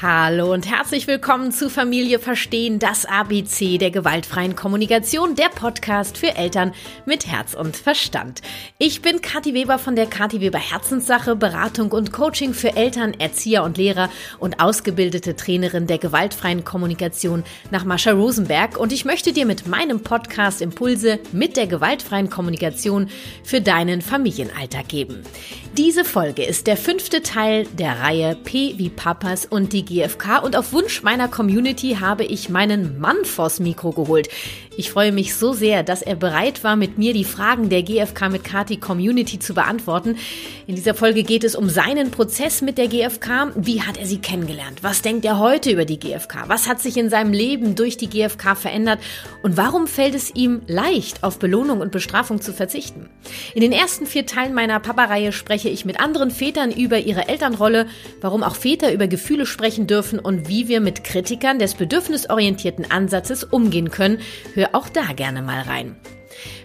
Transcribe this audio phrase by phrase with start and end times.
[0.00, 6.36] Hallo und herzlich willkommen zu Familie Verstehen, das ABC der gewaltfreien Kommunikation, der Podcast für
[6.36, 6.72] Eltern
[7.04, 8.40] mit Herz und Verstand.
[8.78, 13.64] Ich bin Kathi Weber von der Kathi Weber Herzenssache, Beratung und Coaching für Eltern, Erzieher
[13.64, 14.08] und Lehrer
[14.38, 17.42] und ausgebildete Trainerin der gewaltfreien Kommunikation
[17.72, 23.08] nach Mascha Rosenberg und ich möchte dir mit meinem Podcast Impulse mit der gewaltfreien Kommunikation
[23.42, 25.24] für deinen Familienalltag geben.
[25.76, 30.54] Diese Folge ist der fünfte Teil der Reihe P wie Papas und die GfK und
[30.54, 34.28] auf Wunsch meiner Community habe ich meinen Mann vors Mikro geholt.
[34.78, 38.28] Ich freue mich so sehr, dass er bereit war, mit mir die Fragen der GfK
[38.28, 40.14] mit Kati Community zu beantworten.
[40.68, 43.50] In dieser Folge geht es um seinen Prozess mit der GfK.
[43.56, 44.84] Wie hat er sie kennengelernt?
[44.84, 46.44] Was denkt er heute über die GfK?
[46.46, 49.00] Was hat sich in seinem Leben durch die GfK verändert?
[49.42, 53.08] Und warum fällt es ihm leicht, auf Belohnung und Bestrafung zu verzichten?
[53.54, 57.88] In den ersten vier Teilen meiner Papa-Reihe spreche ich mit anderen Vätern über ihre Elternrolle,
[58.20, 63.42] warum auch Väter über Gefühle sprechen dürfen und wie wir mit Kritikern des bedürfnisorientierten Ansatzes
[63.42, 64.20] umgehen können.
[64.54, 65.96] Hör auch da gerne mal rein.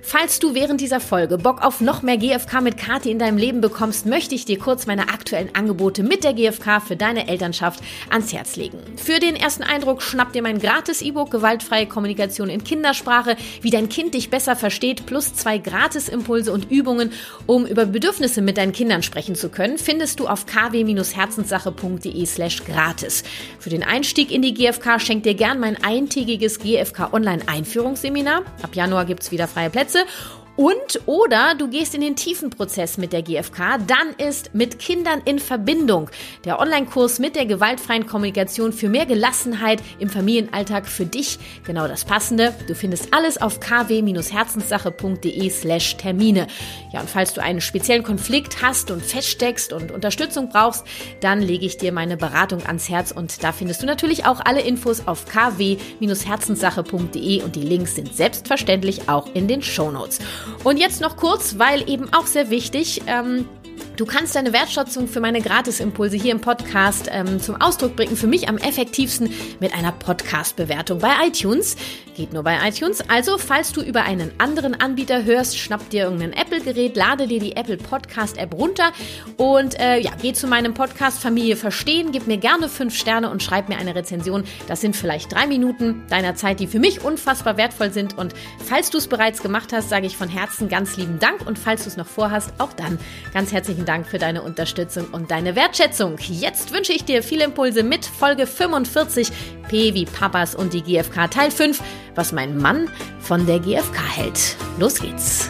[0.05, 3.61] Falls du während dieser Folge Bock auf noch mehr GFK mit Kati in deinem Leben
[3.61, 8.33] bekommst, möchte ich dir kurz meine aktuellen Angebote mit der GFK für deine Elternschaft ans
[8.33, 8.79] Herz legen.
[8.97, 13.87] Für den ersten Eindruck schnapp dir mein gratis E-Book Gewaltfreie Kommunikation in Kindersprache, wie dein
[13.87, 17.13] Kind dich besser versteht, plus zwei Gratis-Impulse und Übungen,
[17.47, 23.23] um über Bedürfnisse mit deinen Kindern sprechen zu können, findest du auf kw-herzenssache.de slash gratis.
[23.57, 28.41] Für den Einstieg in die GFK schenkt dir gern mein eintägiges GFK Online Einführungsseminar.
[28.61, 30.07] Ab Januar gibt's wieder freie Plätze Plätze.
[30.55, 35.23] Und oder du gehst in den tiefen Prozess mit der GfK, dann ist mit Kindern
[35.25, 36.11] in Verbindung
[36.45, 42.05] der Online-Kurs mit der gewaltfreien Kommunikation für mehr Gelassenheit im Familienalltag für dich genau das
[42.05, 42.53] Passende.
[42.67, 46.45] Du findest alles auf kw-herzenssache.de slash Termine.
[46.91, 50.85] Ja, und falls du einen speziellen Konflikt hast und feststeckst und Unterstützung brauchst,
[51.19, 54.61] dann lege ich dir meine Beratung ans Herz und da findest du natürlich auch alle
[54.61, 60.19] Infos auf kw-herzenssache.de und die Links sind selbstverständlich auch in den Show Notes.
[60.63, 63.47] Und jetzt noch kurz, weil eben auch sehr wichtig, ähm,
[63.95, 68.17] Du kannst deine Wertschätzung für meine Gratisimpulse hier im Podcast ähm, zum Ausdruck bringen.
[68.17, 69.29] Für mich am effektivsten
[69.59, 71.75] mit einer Podcast-Bewertung bei iTunes.
[72.15, 73.07] Geht nur bei iTunes.
[73.07, 77.55] Also, falls du über einen anderen Anbieter hörst, schnapp dir irgendein Apple-Gerät, lade dir die
[77.55, 78.91] Apple Podcast-App runter
[79.37, 83.41] und äh, ja, geh zu meinem Podcast Familie Verstehen, gib mir gerne fünf Sterne und
[83.41, 84.43] schreib mir eine Rezension.
[84.67, 88.17] Das sind vielleicht drei Minuten deiner Zeit, die für mich unfassbar wertvoll sind.
[88.17, 88.33] Und
[88.63, 91.47] falls du es bereits gemacht hast, sage ich von Herzen ganz lieben Dank.
[91.47, 92.99] Und falls du es noch vorhast, auch dann
[93.33, 96.17] ganz herzlichen herzlichen Dank für deine Unterstützung und deine Wertschätzung.
[96.19, 99.31] Jetzt wünsche ich dir viele Impulse mit Folge 45
[99.69, 101.81] P wie Papas und die GfK Teil 5,
[102.13, 102.89] was mein Mann
[103.21, 104.57] von der GfK hält.
[104.81, 105.49] Los geht's.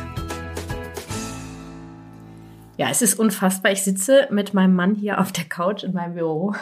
[2.78, 3.72] Ja, es ist unfassbar.
[3.72, 6.53] Ich sitze mit meinem Mann hier auf der Couch in meinem Büro.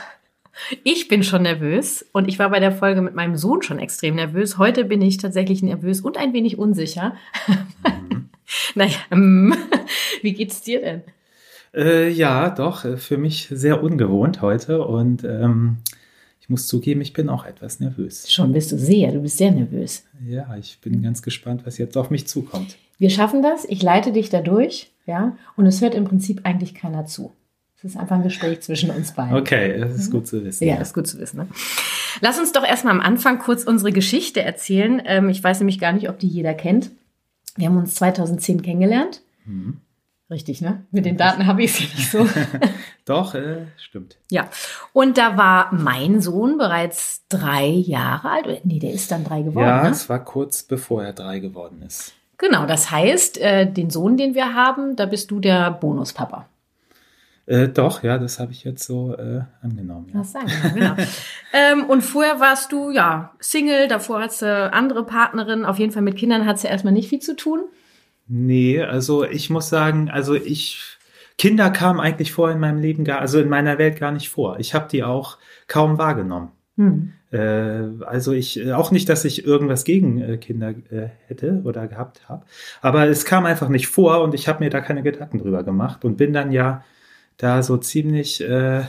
[0.86, 4.16] Ich bin schon nervös und ich war bei der Folge mit meinem Sohn schon extrem
[4.16, 4.58] nervös.
[4.58, 7.18] Heute bin ich tatsächlich nervös und ein wenig unsicher.
[7.84, 8.30] Mhm.
[8.76, 9.54] naja, mm.
[10.22, 11.04] wie geht's dir denn?
[11.74, 15.78] Äh, ja, doch, äh, für mich sehr ungewohnt heute und ähm,
[16.42, 18.32] ich muss zugeben, ich bin auch etwas nervös.
[18.32, 20.04] Schon bist du sehr, du bist sehr nervös.
[20.26, 22.78] Ja, ich bin ganz gespannt, was jetzt auf mich zukommt.
[22.98, 26.76] Wir schaffen das, ich leite dich da durch, ja, und es hört im Prinzip eigentlich
[26.76, 27.34] keiner zu.
[27.78, 29.36] Es ist einfach ein Gespräch zwischen uns beiden.
[29.36, 30.68] Okay, das ist gut zu wissen.
[30.68, 31.38] Ja, das ist gut zu wissen.
[31.38, 31.48] Ne?
[32.20, 35.02] Lass uns doch erstmal am Anfang kurz unsere Geschichte erzählen.
[35.06, 36.92] Ähm, ich weiß nämlich gar nicht, ob die jeder kennt.
[37.56, 39.24] Wir haben uns 2010 kennengelernt.
[39.46, 39.78] Mhm.
[40.32, 40.86] Richtig, ne?
[40.92, 42.26] Mit den Daten habe ich es ja nicht so.
[43.06, 44.16] Doch, äh, stimmt.
[44.30, 44.50] Ja.
[44.94, 48.62] Und da war mein Sohn bereits drei Jahre alt.
[48.64, 49.68] Nee, der ist dann drei geworden.
[49.68, 49.90] Ja, ne?
[49.90, 52.14] es war kurz bevor er drei geworden ist.
[52.38, 56.48] Genau, das heißt, äh, den Sohn, den wir haben, da bist du der Bonuspapa.
[57.46, 60.12] Äh, doch, ja, das habe ich jetzt so äh, angenommen.
[60.14, 60.20] Ja.
[60.20, 60.96] Das sagen wir, genau.
[61.54, 65.66] ähm, und vorher warst du ja Single, davor hattest du andere Partnerin.
[65.66, 67.64] Auf jeden Fall mit Kindern hat es ja erstmal nicht viel zu tun.
[68.34, 70.98] Nee, also ich muss sagen, also ich
[71.38, 74.58] Kinder kamen eigentlich vor in meinem Leben gar, also in meiner Welt gar nicht vor.
[74.60, 75.38] Ich habe die auch
[75.68, 76.52] kaum wahrgenommen.
[76.78, 77.12] Hm.
[77.32, 82.30] Äh, also ich auch nicht, dass ich irgendwas gegen äh, Kinder äh, hätte oder gehabt
[82.30, 82.46] habe,
[82.82, 86.06] aber es kam einfach nicht vor und ich habe mir da keine Gedanken drüber gemacht
[86.06, 86.86] und bin dann ja
[87.36, 88.84] da so ziemlich äh,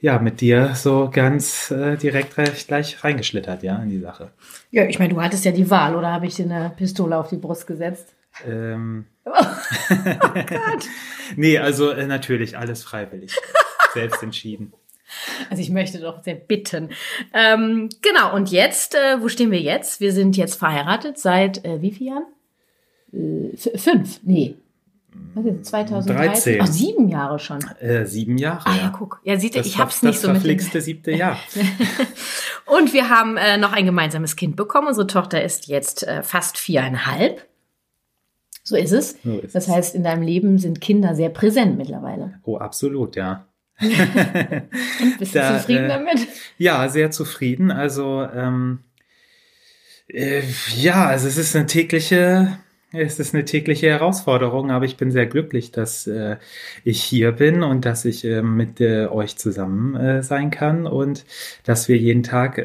[0.00, 2.34] ja, mit dir so ganz äh, direkt
[2.68, 4.30] gleich reingeschlittert, ja, in die Sache.
[4.70, 7.28] Ja, ich meine, du hattest ja die Wahl, oder habe ich dir eine Pistole auf
[7.28, 8.15] die Brust gesetzt?
[8.44, 9.06] Ähm.
[9.24, 10.88] Oh, oh Gott.
[11.36, 13.36] nee, also äh, natürlich alles freiwillig.
[13.94, 14.72] Selbst entschieden.
[15.50, 16.90] Also ich möchte doch sehr bitten.
[17.32, 20.00] Ähm, genau, und jetzt, äh, wo stehen wir jetzt?
[20.00, 22.26] Wir sind jetzt verheiratet seit äh, wie vielen
[23.12, 23.52] Jahren?
[23.52, 24.56] Äh, fünf, nee.
[25.62, 26.60] 2013.
[26.60, 27.60] Ach, sieben Jahre schon.
[27.80, 28.66] Äh, sieben Jahre.
[28.66, 29.20] Ah ja, guck.
[29.24, 30.36] Ja, sieht ihr, ich hab's nicht so mit.
[30.36, 31.38] Das verflixte siebte Jahr.
[32.66, 34.88] und wir haben äh, noch ein gemeinsames Kind bekommen.
[34.88, 37.46] Unsere Tochter ist jetzt äh, fast viereinhalb.
[38.66, 39.16] So ist es.
[39.22, 42.40] So ist das heißt, in deinem Leben sind Kinder sehr präsent mittlerweile.
[42.42, 43.46] Oh, absolut, ja.
[43.80, 46.18] und bist da, du zufrieden äh, damit?
[46.58, 47.70] Ja, sehr zufrieden.
[47.70, 48.80] Also ähm,
[50.08, 50.42] äh,
[50.74, 52.58] ja, also es ist eine tägliche
[52.92, 56.36] es ist eine tägliche Herausforderung, aber ich bin sehr glücklich, dass äh,
[56.82, 61.24] ich hier bin und dass ich äh, mit äh, euch zusammen sein kann und
[61.62, 62.58] dass wir jeden Tag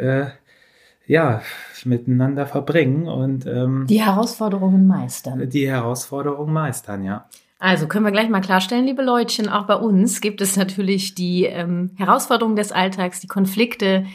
[1.12, 1.42] ja
[1.84, 5.50] miteinander verbringen und ähm, die Herausforderungen meistern.
[5.50, 7.26] Die Herausforderungen meistern, ja.
[7.60, 11.44] Also können wir gleich mal klarstellen, liebe Leutchen, auch bei uns gibt es natürlich die
[11.46, 14.06] ähm, Herausforderungen des Alltags, die Konflikte,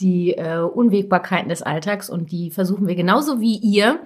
[0.00, 4.00] die äh, Unwägbarkeiten des Alltags und die versuchen wir genauso wie ihr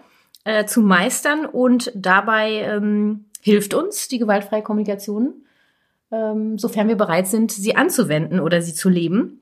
[0.45, 5.35] äh, zu meistern und dabei ähm, hilft uns die gewaltfreie Kommunikation,
[6.11, 9.41] ähm, sofern wir bereit sind, sie anzuwenden oder sie zu leben.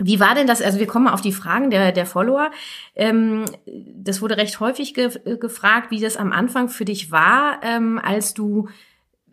[0.00, 0.62] Wie war denn das?
[0.62, 2.50] Also wir kommen mal auf die Fragen der, der Follower.
[2.94, 8.00] Ähm, das wurde recht häufig ge gefragt, wie das am Anfang für dich war, ähm,
[8.02, 8.68] als du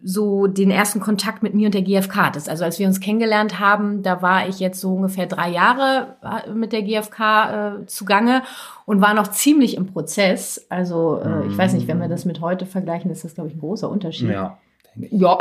[0.04, 2.50] so den ersten Kontakt mit mir und der GfK hattest.
[2.50, 6.52] Also als wir uns kennengelernt haben, da war ich jetzt so ungefähr drei Jahre äh,
[6.52, 8.44] mit der GfK äh, zugange
[8.86, 10.66] und war noch ziemlich im Prozess.
[10.70, 13.56] Also äh, ich weiß nicht, wenn wir das mit heute vergleichen, ist das, glaube ich,
[13.56, 14.30] ein großer Unterschied.
[14.30, 14.58] Ja.
[14.96, 15.38] Ja.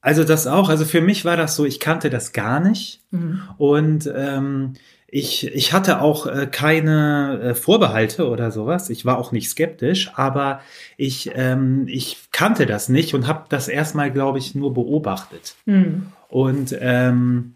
[0.00, 0.68] Also das auch.
[0.68, 3.00] Also für mich war das so, ich kannte das gar nicht.
[3.10, 3.42] Mhm.
[3.58, 4.74] Und ähm,
[5.12, 8.90] ich, ich hatte auch äh, keine äh, Vorbehalte oder sowas.
[8.90, 10.60] Ich war auch nicht skeptisch, aber
[10.96, 15.56] ich, ähm, ich kannte das nicht und habe das erstmal, glaube ich, nur beobachtet.
[15.66, 16.12] Mhm.
[16.28, 17.54] Und ähm,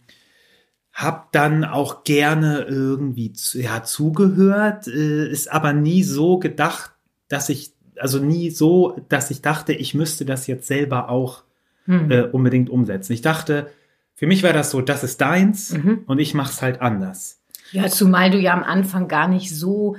[0.92, 6.92] habe dann auch gerne irgendwie ja, zugehört, äh, ist aber nie so gedacht,
[7.28, 11.44] dass ich, also nie so, dass ich dachte, ich müsste das jetzt selber auch
[11.86, 12.10] mhm.
[12.10, 13.12] äh, unbedingt umsetzen.
[13.12, 13.70] Ich dachte,
[14.14, 16.02] für mich war das so, das ist deins mhm.
[16.06, 17.40] und ich mache es halt anders.
[17.72, 19.96] Ja, zumal du ja am Anfang gar nicht so,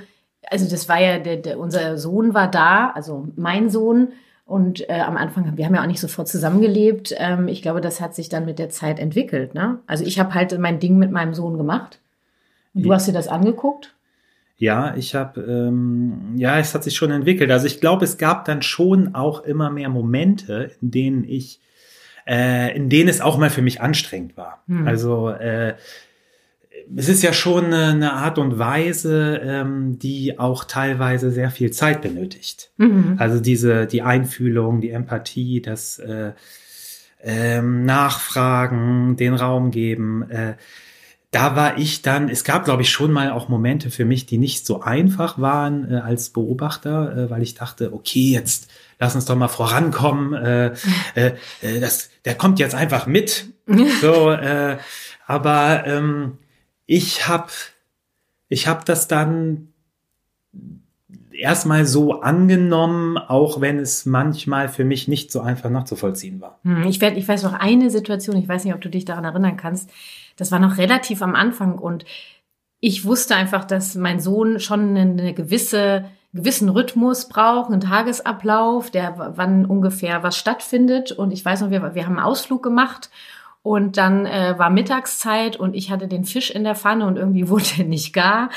[0.48, 4.08] also das war ja, der, der, unser Sohn war da, also mein Sohn.
[4.46, 7.12] Und äh, am Anfang, wir haben ja auch nicht sofort zusammengelebt.
[7.18, 9.54] Ähm, ich glaube, das hat sich dann mit der Zeit entwickelt.
[9.54, 9.80] Ne?
[9.88, 11.98] Also ich habe halt mein Ding mit meinem Sohn gemacht.
[12.72, 13.94] Und du hast dir das angeguckt?
[14.58, 17.50] Ja, ich habe, ähm, ja, es hat sich schon entwickelt.
[17.50, 21.60] Also ich glaube, es gab dann schon auch immer mehr Momente, in denen ich,
[22.26, 24.62] äh, in denen es auch mal für mich anstrengend war.
[24.66, 24.86] Hm.
[24.86, 25.74] Also äh,
[26.94, 32.02] es ist ja schon eine Art und Weise, ähm, die auch teilweise sehr viel Zeit
[32.02, 32.70] benötigt.
[32.76, 33.16] Mhm.
[33.18, 36.32] Also diese, die Einfühlung, die Empathie, das äh,
[37.22, 40.30] ähm, Nachfragen, den Raum geben.
[40.30, 40.54] Äh,
[41.36, 44.38] da war ich dann, es gab, glaube ich, schon mal auch Momente für mich, die
[44.38, 49.26] nicht so einfach waren äh, als Beobachter, äh, weil ich dachte, okay, jetzt lass uns
[49.26, 50.32] doch mal vorankommen.
[50.32, 50.72] Äh,
[51.14, 53.52] äh, äh das, der kommt jetzt einfach mit.
[54.00, 54.78] so, äh,
[55.26, 56.38] aber ähm,
[56.86, 57.52] ich habe
[58.48, 59.74] ich hab das dann
[61.38, 66.58] erstmal so angenommen, auch wenn es manchmal für mich nicht so einfach nachzuvollziehen war.
[66.62, 69.24] Hm, ich, werd, ich weiß noch eine Situation, ich weiß nicht, ob du dich daran
[69.24, 69.90] erinnern kannst.
[70.36, 72.04] Das war noch relativ am Anfang und
[72.80, 76.04] ich wusste einfach, dass mein Sohn schon eine gewisse
[76.36, 81.10] gewissen Rhythmus braucht, einen Tagesablauf, der wann ungefähr was stattfindet.
[81.10, 83.10] Und ich weiß noch, wir, wir haben einen Ausflug gemacht
[83.66, 87.48] und dann äh, war Mittagszeit und ich hatte den Fisch in der Pfanne und irgendwie
[87.48, 88.50] wurde er nicht gar.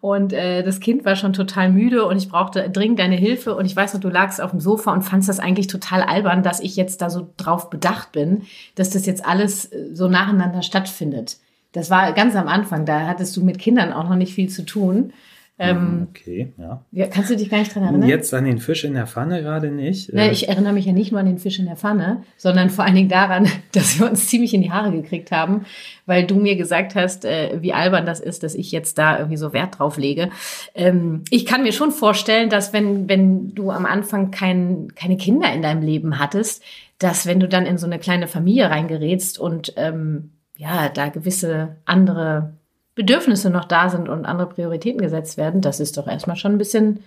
[0.00, 3.54] Und äh, das Kind war schon total müde und ich brauchte dringend deine Hilfe.
[3.54, 6.42] Und ich weiß noch, du lagst auf dem Sofa und fandst das eigentlich total albern,
[6.42, 8.42] dass ich jetzt da so drauf bedacht bin,
[8.74, 11.36] dass das jetzt alles äh, so nacheinander stattfindet.
[11.70, 14.64] Das war ganz am Anfang, da hattest du mit Kindern auch noch nicht viel zu
[14.64, 15.12] tun.
[15.58, 16.84] Ähm, hm, okay, ja.
[16.92, 17.06] ja.
[17.06, 18.06] Kannst du dich gar nicht dran erinnern?
[18.06, 20.12] Jetzt an den Fisch in der Pfanne gerade nicht.
[20.12, 22.84] Ne, ich erinnere mich ja nicht nur an den Fisch in der Pfanne, sondern vor
[22.84, 25.64] allen Dingen daran, dass wir uns ziemlich in die Haare gekriegt haben,
[26.04, 29.38] weil du mir gesagt hast, äh, wie albern das ist, dass ich jetzt da irgendwie
[29.38, 30.28] so Wert drauf lege.
[30.74, 35.50] Ähm, ich kann mir schon vorstellen, dass wenn, wenn du am Anfang kein, keine Kinder
[35.54, 36.62] in deinem Leben hattest,
[36.98, 41.76] dass wenn du dann in so eine kleine Familie reingerätst und ähm, ja, da gewisse
[41.86, 42.54] andere
[42.96, 46.58] Bedürfnisse noch da sind und andere Prioritäten gesetzt werden, das ist doch erstmal schon ein
[46.58, 47.04] bisschen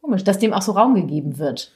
[0.00, 1.70] komisch, dass dem auch so Raum gegeben wird.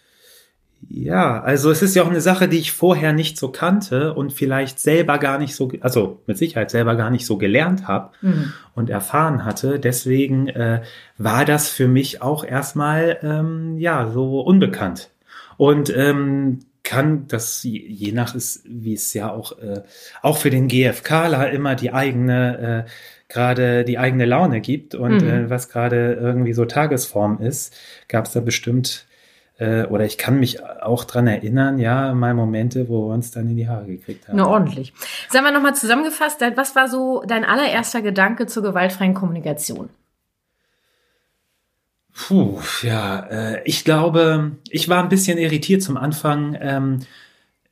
[0.88, 4.32] Ja, also es ist ja auch eine Sache, die ich vorher nicht so kannte und
[4.32, 8.52] vielleicht selber gar nicht so, also mit Sicherheit selber gar nicht so gelernt habe mhm.
[8.74, 9.80] und erfahren hatte.
[9.80, 10.82] Deswegen äh,
[11.18, 15.10] war das für mich auch erstmal ähm, ja so unbekannt.
[15.56, 19.82] Und ähm, kann das je nach ist, wie es ja auch äh,
[20.22, 22.90] auch für den GFKler immer die eigene äh,
[23.28, 25.28] gerade die eigene Laune gibt und mhm.
[25.28, 27.76] äh, was gerade irgendwie so Tagesform ist,
[28.08, 29.04] gab es da bestimmt
[29.60, 33.50] Äh, oder ich kann mich auch dran erinnern, ja, mal Momente, wo wir uns dann
[33.50, 34.36] in die Haare gekriegt haben.
[34.36, 34.92] Na, ordentlich.
[35.28, 39.90] Sagen wir nochmal zusammengefasst, was war so dein allererster Gedanke zur gewaltfreien Kommunikation?
[42.18, 46.98] Puh, ja, äh, ich glaube, ich war ein bisschen irritiert zum Anfang ähm,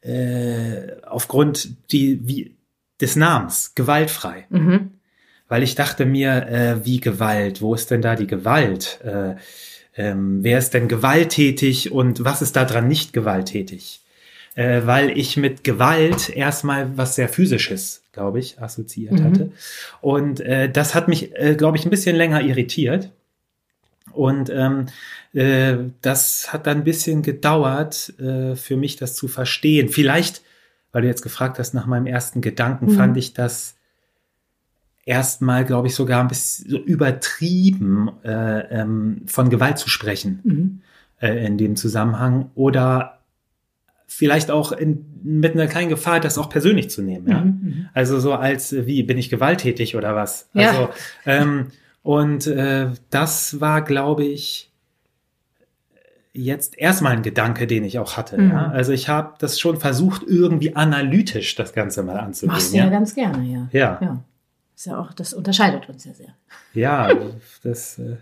[0.03, 2.55] äh, aufgrund die, wie,
[3.01, 4.47] des Namens, gewaltfrei.
[4.51, 4.93] Mhm.
[5.49, 9.01] Weil ich dachte mir, äh, wie Gewalt, wo ist denn da die Gewalt?
[9.05, 9.35] Äh,
[9.97, 14.01] ähm, wer ist denn gewalttätig und was ist daran nicht gewalttätig?
[14.55, 19.25] Äh, weil ich mit Gewalt erstmal was sehr physisches, glaube ich, assoziiert mhm.
[19.25, 19.53] hatte.
[20.01, 23.11] Und äh, das hat mich, äh, glaube ich, ein bisschen länger irritiert.
[24.17, 24.87] Und ähm,
[25.33, 29.89] äh, das hat dann ein bisschen gedauert, äh, für mich das zu verstehen.
[29.89, 30.43] Vielleicht,
[30.93, 32.97] weil du jetzt gefragt hast nach meinem ersten Gedanken, mhm.
[32.97, 33.77] fand ich das
[35.05, 40.81] erstmal, glaube ich, sogar ein bisschen so übertrieben, äh, ähm, von Gewalt zu sprechen mhm.
[41.21, 42.51] äh, in dem Zusammenhang.
[42.55, 43.21] Oder
[44.07, 47.29] vielleicht auch in, mit einer kleinen Gefahr, das auch persönlich zu nehmen.
[47.29, 47.41] Ja?
[47.41, 47.61] Mhm.
[47.63, 47.89] mhm.
[47.95, 50.49] Also so als, wie, bin ich gewalttätig oder was?
[50.55, 50.71] Ja.
[50.71, 50.89] Also,
[51.25, 51.67] ähm,
[52.07, 54.71] und äh, das war, glaube ich,
[56.33, 58.41] jetzt erstmal ein Gedanke, den ich auch hatte.
[58.41, 58.51] Mhm.
[58.53, 58.69] Ja?
[58.69, 62.53] Also ich habe das schon versucht, irgendwie analytisch das Ganze mal anzugehen.
[62.53, 63.69] Machst du ja, ja ganz gerne, ja.
[63.73, 63.99] Ja.
[64.01, 64.23] ja.
[64.77, 66.29] Ist ja auch, das unterscheidet uns ja sehr.
[66.75, 67.11] Ja,
[67.65, 67.99] das.
[67.99, 68.19] Äh,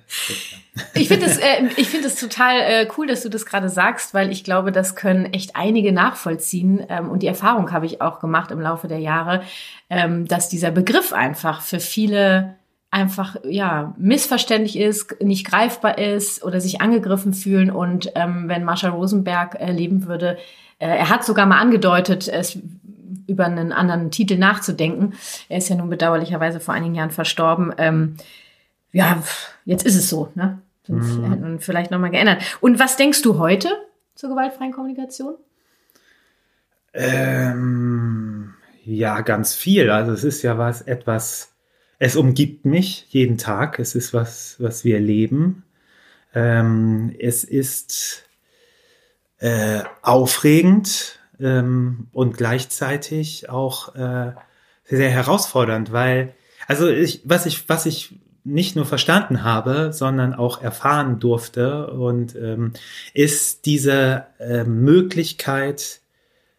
[0.94, 4.14] ich finde es äh, ich finde es total äh, cool, dass du das gerade sagst,
[4.14, 6.82] weil ich glaube, das können echt einige nachvollziehen.
[6.88, 9.42] Ähm, und die Erfahrung habe ich auch gemacht im Laufe der Jahre,
[9.90, 12.54] ähm, dass dieser Begriff einfach für viele
[12.94, 17.70] einfach ja missverständlich ist, nicht greifbar ist oder sich angegriffen fühlen.
[17.70, 20.38] Und ähm, wenn Marsha Rosenberg äh, leben würde,
[20.78, 22.56] äh, er hat sogar mal angedeutet, es
[23.26, 25.14] über einen anderen Titel nachzudenken.
[25.48, 27.74] Er ist ja nun bedauerlicherweise vor einigen Jahren verstorben.
[27.78, 28.16] Ähm,
[28.92, 29.22] ja,
[29.64, 30.58] jetzt ist es so, ne?
[30.86, 31.30] Sonst mhm.
[31.30, 32.42] hätten wir vielleicht nochmal geändert.
[32.60, 33.70] Und was denkst du heute
[34.14, 35.34] zur gewaltfreien Kommunikation?
[36.92, 39.90] Ähm, ja, ganz viel.
[39.90, 41.53] Also es ist ja was etwas
[41.98, 43.78] es umgibt mich jeden Tag.
[43.78, 45.64] Es ist was, was wir leben.
[46.34, 48.24] Ähm, es ist
[49.38, 54.32] äh, aufregend ähm, und gleichzeitig auch äh,
[54.84, 56.34] sehr herausfordernd, weil,
[56.66, 62.36] also ich, was ich, was ich nicht nur verstanden habe, sondern auch erfahren durfte und
[62.36, 62.72] ähm,
[63.14, 66.00] ist diese äh, Möglichkeit,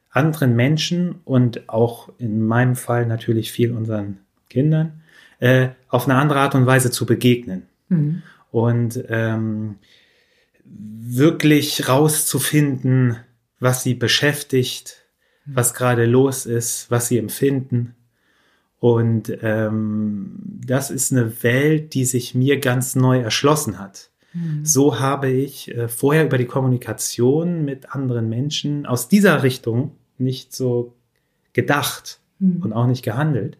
[0.10, 5.02] anderen Menschen und auch in meinem Fall natürlich viel unseren Kindern
[5.40, 7.64] äh, auf eine andere Art und Weise zu begegnen.
[7.90, 8.24] Mhm.
[8.52, 9.76] Und ähm,
[10.64, 13.18] wirklich rauszufinden,
[13.60, 15.06] was sie beschäftigt,
[15.46, 15.56] mhm.
[15.56, 17.96] was gerade los ist, was sie empfinden.
[18.80, 24.10] Und ähm, das ist eine Welt, die sich mir ganz neu erschlossen hat.
[24.34, 24.66] Mhm.
[24.66, 30.54] So habe ich äh, vorher über die Kommunikation mit anderen Menschen aus dieser Richtung nicht
[30.54, 30.94] so
[31.54, 32.62] gedacht mhm.
[32.62, 33.58] und auch nicht gehandelt.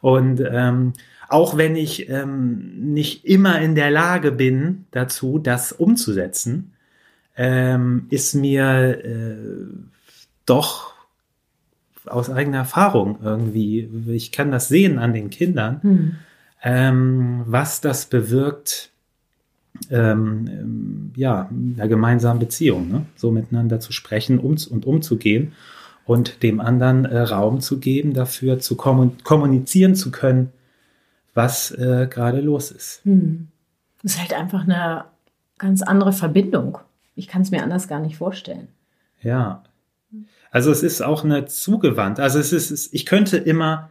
[0.00, 0.92] Und ähm,
[1.28, 6.72] auch wenn ich ähm, nicht immer in der Lage bin dazu, das umzusetzen,
[7.36, 9.36] ähm, ist mir äh,
[10.46, 10.94] doch
[12.06, 16.16] aus eigener Erfahrung irgendwie, ich kann das sehen an den Kindern, hm.
[16.62, 18.90] ähm, was das bewirkt,
[19.90, 23.06] ähm, ja, einer gemeinsamen Beziehung, ne?
[23.16, 25.52] so miteinander zu sprechen um, und umzugehen
[26.06, 30.52] und dem anderen äh, Raum zu geben, dafür zu kommunizieren zu können,
[31.36, 33.04] was äh, gerade los ist.
[33.04, 33.48] Hm.
[34.02, 35.04] Das ist halt einfach eine
[35.58, 36.78] ganz andere Verbindung.
[37.14, 38.68] Ich kann es mir anders gar nicht vorstellen.
[39.22, 39.62] Ja.
[40.50, 42.20] Also es ist auch eine zugewandt.
[42.20, 43.90] Also es ist, ich könnte immer,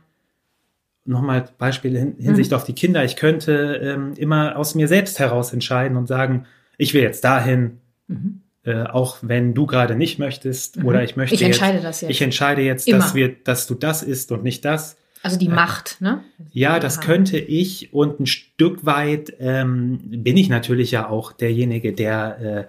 [1.05, 2.57] nochmal Beispiel in Hinsicht mhm.
[2.57, 6.45] auf die Kinder, ich könnte ähm, immer aus mir selbst heraus entscheiden und sagen,
[6.77, 8.41] ich will jetzt dahin, mhm.
[8.63, 10.85] äh, auch wenn du gerade nicht möchtest mhm.
[10.87, 12.11] oder ich möchte ich entscheide jetzt, das jetzt.
[12.11, 14.97] ich entscheide jetzt, dass wir, dass du das isst und nicht das.
[15.25, 16.23] Also die Macht, ne?
[16.53, 21.93] Ja, das könnte ich und ein Stück weit ähm, bin ich natürlich ja auch derjenige,
[21.93, 22.65] der äh,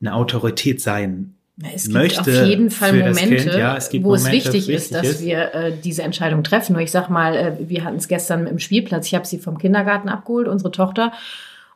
[0.00, 4.32] eine Autorität sein es gibt möchte auf jeden Fall Momente, ja, es wo Momente, es
[4.32, 5.20] wichtig ist, dass ist.
[5.20, 6.72] wir äh, diese Entscheidung treffen.
[6.72, 9.06] Nur ich sag mal, äh, wir hatten es gestern im Spielplatz.
[9.06, 11.12] Ich habe sie vom Kindergarten abgeholt, unsere Tochter.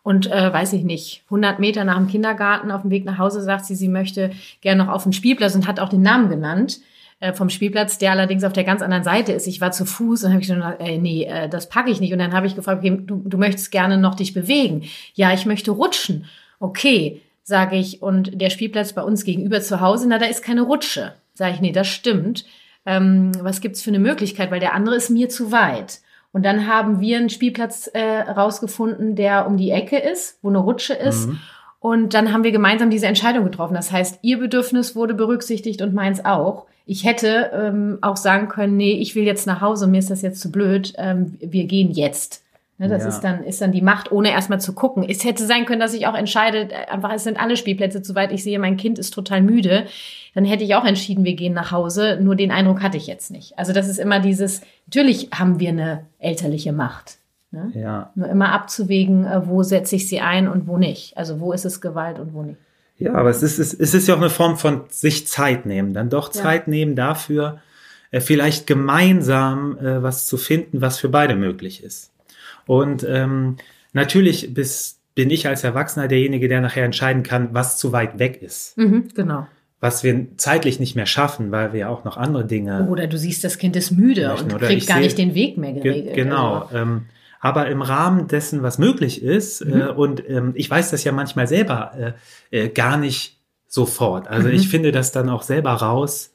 [0.02, 3.42] Und äh, weiß ich nicht, 100 Meter nach dem Kindergarten auf dem Weg nach Hause
[3.42, 4.30] sagt sie, sie möchte
[4.61, 6.80] gerne noch auf den Spielplatz und hat auch den Namen genannt.
[7.21, 9.47] Äh, vom Spielplatz, der allerdings auf der ganz anderen Seite ist.
[9.47, 12.12] Ich war zu Fuß und habe ich gesagt, ey, nee, äh, das packe ich nicht.
[12.12, 14.83] Und dann habe ich gefragt, okay, du, du möchtest gerne noch dich bewegen.
[15.14, 16.26] Ja, ich möchte rutschen.
[16.59, 18.02] Okay, sage ich.
[18.02, 21.14] Und der Spielplatz bei uns gegenüber zu Hause, na, da ist keine Rutsche.
[21.35, 22.44] Sage ich, nee, das stimmt.
[22.85, 24.50] Ähm, was gibt's für eine Möglichkeit?
[24.50, 26.00] Weil der andere ist mir zu weit.
[26.33, 30.59] Und dann haben wir einen Spielplatz äh, rausgefunden, der um die Ecke ist, wo eine
[30.59, 31.28] Rutsche ist.
[31.28, 31.38] Mhm.
[31.85, 33.75] Und dann haben wir gemeinsam diese Entscheidung getroffen.
[33.75, 36.64] Das heißt, ihr Bedürfnis wurde berücksichtigt und meins auch.
[36.87, 40.23] Ich hätte ähm, auch sagen können, nee, ich will jetzt nach Hause, mir ist das
[40.23, 42.43] jetzt zu blöd, ähm, wir gehen jetzt.
[42.79, 43.11] Ne, das ja.
[43.11, 45.05] ist dann ist dann die Macht, ohne erstmal zu gucken.
[45.07, 48.33] Es hätte sein können, dass ich auch entscheide, einfach es sind alle Spielplätze zu weit.
[48.33, 49.85] Ich sehe, mein Kind ist total müde.
[50.35, 52.19] Dann hätte ich auch entschieden, wir gehen nach Hause.
[52.19, 53.59] Nur den Eindruck hatte ich jetzt nicht.
[53.59, 54.62] Also das ist immer dieses.
[54.87, 57.19] Natürlich haben wir eine elterliche Macht.
[57.54, 57.73] Ne?
[57.75, 58.11] Ja.
[58.16, 61.16] Nur immer abzuwägen, äh, wo setze ich sie ein und wo nicht.
[61.16, 62.58] Also wo ist es Gewalt und wo nicht.
[62.99, 65.94] Ja, aber es ist, es ist ja auch eine Form von sich Zeit nehmen.
[65.94, 66.70] Dann doch Zeit ja.
[66.70, 67.61] nehmen dafür,
[68.11, 72.12] äh, vielleicht gemeinsam äh, was zu finden, was für beide möglich ist.
[72.66, 73.56] Und ähm,
[73.92, 78.42] natürlich bis, bin ich als Erwachsener derjenige, der nachher entscheiden kann, was zu weit weg
[78.42, 78.76] ist.
[78.76, 79.46] Mhm, genau
[79.84, 82.88] was wir zeitlich nicht mehr schaffen, weil wir ja auch noch andere Dinge.
[82.88, 86.14] Oder du siehst, das Kind ist müde und kriegt gar nicht den Weg mehr geregelt.
[86.14, 86.61] Genau.
[86.61, 86.76] Also.
[86.78, 87.02] Ähm,
[87.44, 89.78] aber im Rahmen dessen, was möglich ist, mhm.
[89.78, 92.14] äh, und ähm, ich weiß das ja manchmal selber
[92.50, 94.28] äh, äh, gar nicht sofort.
[94.28, 94.54] Also mhm.
[94.54, 96.32] ich finde das dann auch selber raus,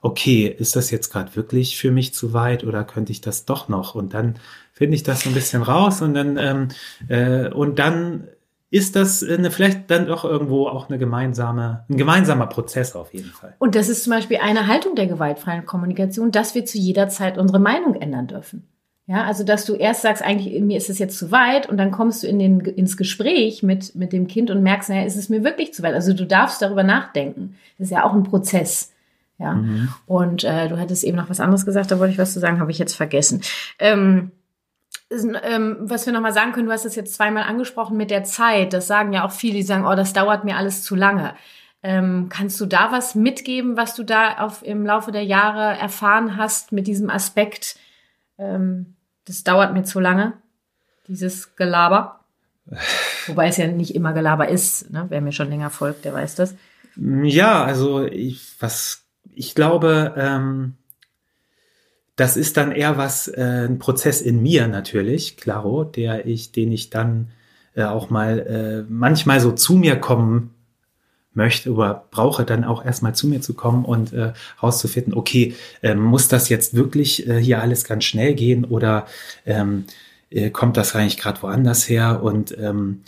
[0.00, 3.68] okay, ist das jetzt gerade wirklich für mich zu weit oder könnte ich das doch
[3.68, 3.96] noch?
[3.96, 4.36] Und dann
[4.72, 6.68] finde ich das so ein bisschen raus und dann ähm,
[7.08, 8.28] äh, und dann
[8.70, 13.30] ist das eine, vielleicht dann doch irgendwo auch eine gemeinsame, ein gemeinsamer Prozess auf jeden
[13.30, 13.56] Fall.
[13.58, 17.38] Und das ist zum Beispiel eine Haltung der gewaltfreien Kommunikation, dass wir zu jeder Zeit
[17.38, 18.68] unsere Meinung ändern dürfen.
[19.06, 21.90] Ja, also dass du erst sagst, eigentlich mir ist es jetzt zu weit und dann
[21.90, 25.28] kommst du in den, ins Gespräch mit, mit dem Kind und merkst, naja, ist es
[25.28, 25.94] mir wirklich zu weit?
[25.94, 27.56] Also du darfst darüber nachdenken.
[27.78, 28.92] Das ist ja auch ein Prozess.
[29.38, 29.54] Ja.
[29.54, 29.88] Mhm.
[30.06, 32.60] Und äh, du hattest eben noch was anderes gesagt, da wollte ich was zu sagen,
[32.60, 33.42] habe ich jetzt vergessen.
[33.78, 34.30] Ähm,
[35.10, 38.72] ähm, was wir nochmal sagen können, du hast es jetzt zweimal angesprochen mit der Zeit.
[38.72, 41.34] Das sagen ja auch viele, die sagen, oh, das dauert mir alles zu lange.
[41.82, 46.38] Ähm, kannst du da was mitgeben, was du da auf, im Laufe der Jahre erfahren
[46.38, 47.76] hast mit diesem Aspekt?
[48.38, 50.34] Ähm, das dauert mir zu lange,
[51.08, 52.20] dieses Gelaber.
[53.26, 54.90] Wobei es ja nicht immer Gelaber ist.
[54.90, 55.06] Ne?
[55.08, 56.54] Wer mir schon länger folgt, der weiß das.
[56.96, 60.74] Ja, also ich, was ich glaube, ähm,
[62.16, 66.70] das ist dann eher was, äh, ein Prozess in mir natürlich, klaro, der ich, den
[66.70, 67.30] ich dann
[67.74, 70.54] äh, auch mal äh, manchmal so zu mir kommen
[71.34, 75.94] möchte oder brauche dann auch erstmal zu mir zu kommen und äh, rauszufinden, okay, äh,
[75.94, 79.06] muss das jetzt wirklich äh, hier alles ganz schnell gehen oder
[79.46, 79.84] ähm,
[80.30, 83.02] äh, kommt das eigentlich gerade woanders her und ähm,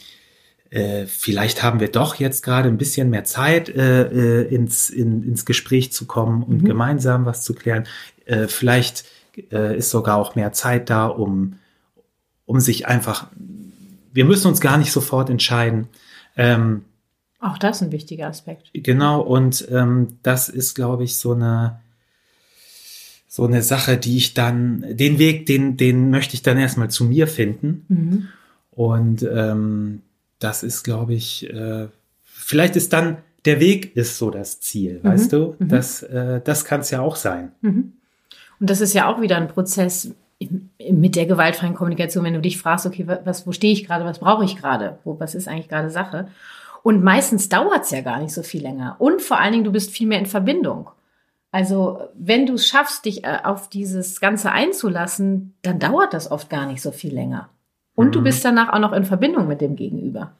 [0.70, 5.22] äh, vielleicht haben wir doch jetzt gerade ein bisschen mehr Zeit, äh, äh, ins, in,
[5.22, 6.66] ins Gespräch zu kommen und mhm.
[6.66, 7.86] gemeinsam was zu klären.
[8.24, 9.04] Äh, vielleicht
[9.52, 11.58] äh, ist sogar auch mehr Zeit da, um,
[12.46, 13.28] um sich einfach,
[14.12, 15.88] wir müssen uns gar nicht sofort entscheiden.
[16.36, 16.84] Ähm,
[17.40, 18.70] auch das ist ein wichtiger Aspekt.
[18.72, 21.80] Genau, und ähm, das ist, glaube ich, so eine
[23.36, 27.04] so eine Sache, die ich dann, den Weg, den, den möchte ich dann erstmal zu
[27.04, 27.84] mir finden.
[27.88, 28.28] Mhm.
[28.70, 30.00] Und ähm,
[30.38, 31.88] das ist, glaube ich, äh,
[32.24, 35.08] vielleicht ist dann der Weg ist so das Ziel, mhm.
[35.08, 35.54] weißt du?
[35.58, 35.68] Mhm.
[35.68, 37.52] Das, äh, das kann es ja auch sein.
[37.60, 37.92] Mhm.
[38.58, 40.14] Und das ist ja auch wieder ein Prozess
[40.90, 44.18] mit der gewaltfreien Kommunikation, wenn du dich fragst, okay, was, wo stehe ich gerade, was
[44.18, 46.28] brauche ich gerade, wo, was ist eigentlich gerade Sache?
[46.86, 48.94] Und meistens dauert es ja gar nicht so viel länger.
[49.00, 50.88] Und vor allen Dingen, du bist viel mehr in Verbindung.
[51.50, 56.48] Also wenn du es schaffst, dich äh, auf dieses Ganze einzulassen, dann dauert das oft
[56.48, 57.48] gar nicht so viel länger.
[57.96, 58.12] Und mhm.
[58.12, 60.30] du bist danach auch noch in Verbindung mit dem Gegenüber.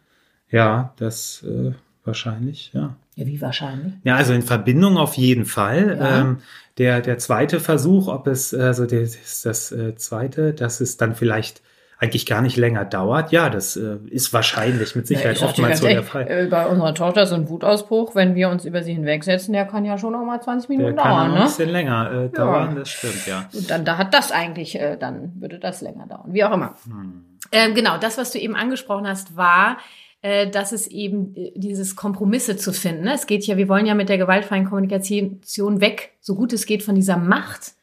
[0.48, 1.72] Ja, das äh,
[2.04, 2.94] wahrscheinlich, ja.
[3.16, 3.94] Ja, wie wahrscheinlich?
[4.04, 5.98] Ja, also in Verbindung auf jeden Fall.
[5.98, 6.20] Ja.
[6.20, 6.38] Ähm,
[6.78, 11.60] der, der zweite Versuch, ob es, also das, das äh, zweite, dass es dann vielleicht
[11.98, 13.32] eigentlich gar nicht länger dauert.
[13.32, 16.26] Ja, das äh, ist wahrscheinlich mit Sicherheit ja, oftmals so der Fall.
[16.28, 19.84] Äh, bei unserer Tochter ist ein Wutausbruch, wenn wir uns über sie hinwegsetzen, der kann
[19.84, 21.16] ja schon noch mal 20 Minuten der dauern.
[21.16, 21.36] Kann ne?
[21.38, 22.78] ein bisschen länger äh, dauern, ja.
[22.80, 23.48] das stimmt, ja.
[23.52, 26.74] Und dann da hat das eigentlich, äh, dann würde das länger dauern, wie auch immer.
[26.84, 27.24] Hm.
[27.52, 29.78] Ähm, genau, das, was du eben angesprochen hast, war,
[30.20, 33.04] äh, dass es eben dieses Kompromisse zu finden.
[33.04, 33.14] Ne?
[33.14, 36.82] Es geht ja, wir wollen ja mit der gewaltfreien Kommunikation weg, so gut es geht,
[36.82, 37.75] von dieser Macht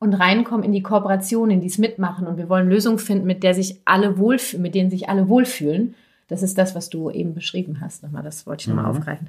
[0.00, 2.26] und reinkommen in die Kooperation, in dies Mitmachen.
[2.26, 5.94] Und wir wollen Lösungen finden, mit der sich alle wohlfühlen, mit denen sich alle wohlfühlen.
[6.28, 8.02] Das ist das, was du eben beschrieben hast.
[8.02, 8.98] Nochmal, das wollte ich nochmal mhm.
[8.98, 9.28] aufgreifen.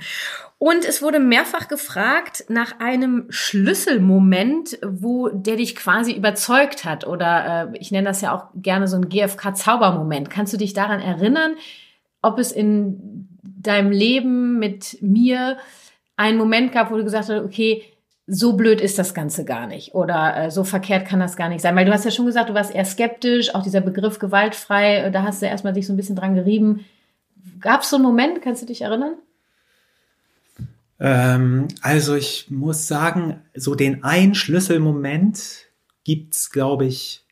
[0.58, 7.08] Und es wurde mehrfach gefragt nach einem Schlüsselmoment, wo der dich quasi überzeugt hat.
[7.08, 10.29] Oder äh, ich nenne das ja auch gerne so ein GFK-Zaubermoment.
[10.29, 11.55] Kannst du dich daran erinnern,
[12.21, 15.58] ob es in deinem Leben mit mir
[16.17, 17.84] einen Moment gab, wo du gesagt hast, okay,
[18.29, 21.61] so blöd ist das Ganze gar nicht oder äh, so verkehrt kann das gar nicht
[21.61, 21.75] sein.
[21.75, 25.11] Weil du hast ja schon gesagt, du warst eher skeptisch, auch dieser Begriff gewaltfrei, äh,
[25.11, 26.85] da hast du erstmal dich so ein bisschen dran gerieben.
[27.59, 29.15] Gab es so einen Moment, kannst du dich erinnern?
[30.99, 35.65] Ähm, also ich muss sagen, so den einen Schlüsselmoment
[36.03, 37.25] gibt's, glaube ich,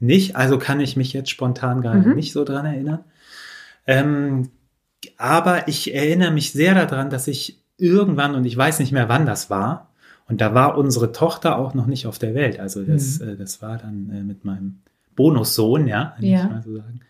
[0.00, 0.34] nicht.
[0.34, 2.14] Also kann ich mich jetzt spontan gar mhm.
[2.14, 3.04] nicht so dran erinnern.
[3.86, 4.50] Ähm,
[5.16, 9.26] aber ich erinnere mich sehr daran, dass ich irgendwann, und ich weiß nicht mehr, wann
[9.26, 9.89] das war,
[10.30, 12.58] und da war unsere Tochter auch noch nicht auf der Welt.
[12.58, 13.30] Also das, mhm.
[13.30, 14.80] äh, das war dann äh, mit meinem
[15.16, 16.44] Bonussohn, ja, wenn ja.
[16.44, 17.00] ich mal so sagen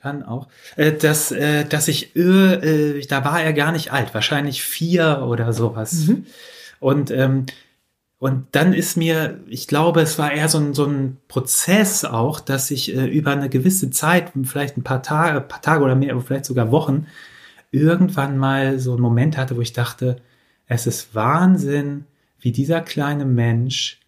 [0.00, 4.62] kann auch, äh, dass, äh, dass ich, äh, da war er gar nicht alt, wahrscheinlich
[4.62, 6.08] vier oder sowas.
[6.08, 6.26] Mhm.
[6.78, 7.46] Und ähm,
[8.24, 12.40] und dann ist mir, ich glaube, es war eher so ein, so ein Prozess auch,
[12.40, 16.18] dass ich äh, über eine gewisse Zeit, vielleicht ein paar Tage, paar Tage oder mehr,
[16.22, 17.06] vielleicht sogar Wochen,
[17.70, 20.16] irgendwann mal so einen Moment hatte, wo ich dachte,
[20.66, 22.06] es ist Wahnsinn,
[22.44, 24.00] wie dieser kleine Mensch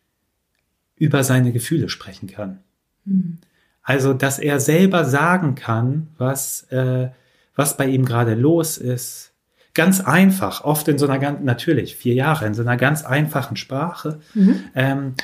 [0.94, 2.58] über seine Gefühle sprechen kann.
[3.06, 3.38] Mhm.
[3.82, 7.08] Also, dass er selber sagen kann, was, äh,
[7.54, 9.32] was bei ihm gerade los ist,
[9.72, 13.56] ganz einfach, oft in so einer ganz, natürlich, vier Jahre, in so einer ganz einfachen
[13.56, 14.20] Sprache.
[14.34, 14.64] Mhm.
[14.74, 15.14] Ähm,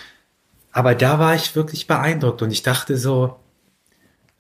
[0.70, 3.36] aber da war ich wirklich beeindruckt und ich dachte so,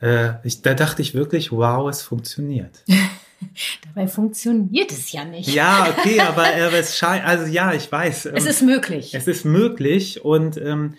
[0.00, 2.84] äh, ich, da dachte ich wirklich, wow, es funktioniert.
[3.94, 5.52] Dabei funktioniert es ja nicht.
[5.54, 8.26] Ja, okay, aber äh, es scheint, also ja, ich weiß.
[8.26, 9.14] Ähm, es ist möglich.
[9.14, 10.94] Es ist möglich und ähm,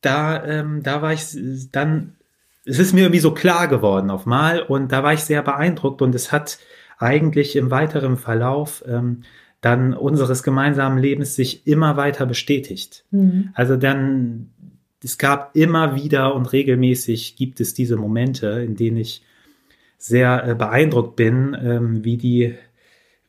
[0.00, 1.22] da, ähm, da war ich
[1.72, 2.16] dann,
[2.64, 6.02] es ist mir irgendwie so klar geworden auf mal und da war ich sehr beeindruckt
[6.02, 6.58] und es hat
[6.98, 9.22] eigentlich im weiteren Verlauf ähm,
[9.60, 13.04] dann unseres gemeinsamen Lebens sich immer weiter bestätigt.
[13.10, 13.50] Mhm.
[13.54, 14.50] Also dann,
[15.02, 19.22] es gab immer wieder und regelmäßig gibt es diese Momente, in denen ich
[19.98, 22.54] sehr äh, beeindruckt bin, ähm, wie die,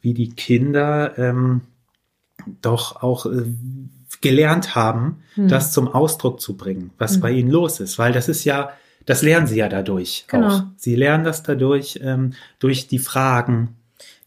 [0.02, 1.62] wie die Kinder ähm,
[2.62, 3.44] doch auch äh,
[4.22, 5.48] gelernt haben, mhm.
[5.48, 7.22] das zum Ausdruck zu bringen, was mhm.
[7.22, 8.72] bei ihnen los ist, weil das ist ja
[9.08, 10.48] das lernen sie ja dadurch genau.
[10.48, 10.64] auch.
[10.76, 13.70] Sie lernen das dadurch, ähm, durch die Fragen.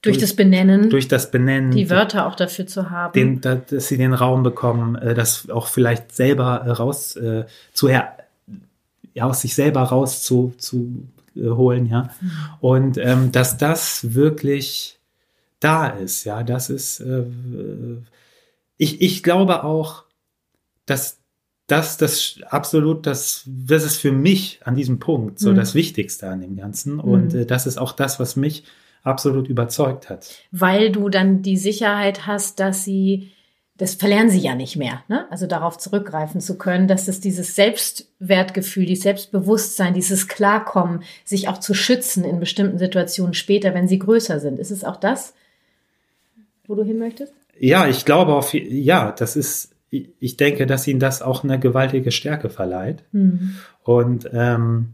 [0.00, 0.88] Durch, durch, das Benennen.
[0.88, 1.70] Durch das Benennen.
[1.70, 3.12] Die Wörter auch dafür zu haben.
[3.12, 7.44] Den, da, dass sie den Raum bekommen, äh, das auch vielleicht selber äh, raus äh,
[7.74, 8.16] zu ja,
[9.20, 12.10] aus sich selber raus zu, zu holen, ja.
[12.60, 14.98] Und ähm, dass das wirklich
[15.60, 17.24] da ist, ja, das ist, äh,
[18.76, 20.04] ich, ich glaube auch,
[20.86, 21.20] dass
[21.70, 25.56] das, das absolut, das, das ist für mich an diesem Punkt so mhm.
[25.56, 26.98] das Wichtigste an dem Ganzen.
[26.98, 27.40] Und mhm.
[27.40, 28.64] äh, das ist auch das, was mich
[29.02, 30.34] absolut überzeugt hat.
[30.50, 33.30] Weil du dann die Sicherheit hast, dass sie,
[33.80, 35.26] das verlernen sie ja nicht mehr, ne?
[35.30, 41.56] Also darauf zurückgreifen zu können, dass es dieses Selbstwertgefühl, dieses Selbstbewusstsein, dieses Klarkommen, sich auch
[41.56, 44.58] zu schützen in bestimmten Situationen später, wenn sie größer sind.
[44.58, 45.32] Ist es auch das,
[46.66, 47.32] wo du hin möchtest?
[47.58, 52.12] Ja, ich glaube auf, ja, das ist, ich denke, dass ihnen das auch eine gewaltige
[52.12, 53.02] Stärke verleiht.
[53.12, 53.56] Mhm.
[53.82, 54.92] Und ähm,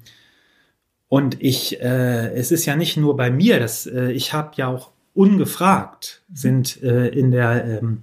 [1.09, 4.69] und ich, äh, es ist ja nicht nur bei mir, dass äh, ich habe ja
[4.69, 8.01] auch ungefragt sind äh, in der ähm,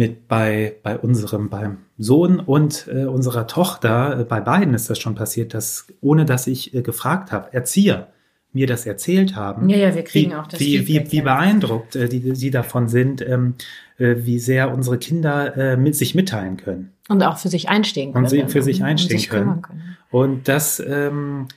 [0.00, 4.98] mit bei bei unserem beim Sohn und äh, unserer Tochter äh, bei beiden ist das
[4.98, 8.08] schon passiert, dass ohne dass ich äh, gefragt habe Erzieher
[8.52, 9.68] mir das erzählt haben.
[9.68, 10.58] Ja, ja, wir kriegen wie, auch das.
[10.58, 13.56] Wie, wie, wie beeindruckt äh, die, sie davon sind, ähm,
[13.98, 16.94] äh, wie sehr unsere Kinder äh, mit sich mitteilen können.
[17.10, 18.24] Und auch für sich einstehen können.
[18.24, 19.60] Und sie für sich einstehen sich können.
[19.60, 19.96] können.
[20.10, 21.48] Und das, ähm,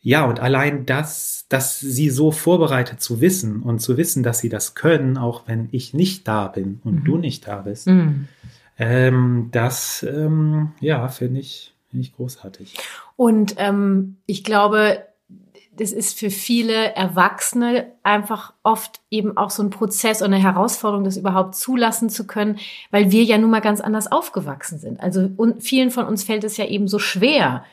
[0.00, 4.48] ja, und allein das, dass sie so vorbereitet zu wissen und zu wissen, dass sie
[4.48, 7.04] das können, auch wenn ich nicht da bin und mhm.
[7.04, 8.28] du nicht da bist, mhm.
[8.78, 12.76] ähm, das, ähm, ja, finde ich, finde ich großartig.
[13.16, 15.04] Und ähm, ich glaube,
[15.78, 21.04] das ist für viele Erwachsene einfach oft eben auch so ein Prozess und eine Herausforderung,
[21.04, 22.58] das überhaupt zulassen zu können,
[22.90, 25.00] weil wir ja nun mal ganz anders aufgewachsen sind.
[25.00, 27.64] Also und vielen von uns fällt es ja eben so schwer,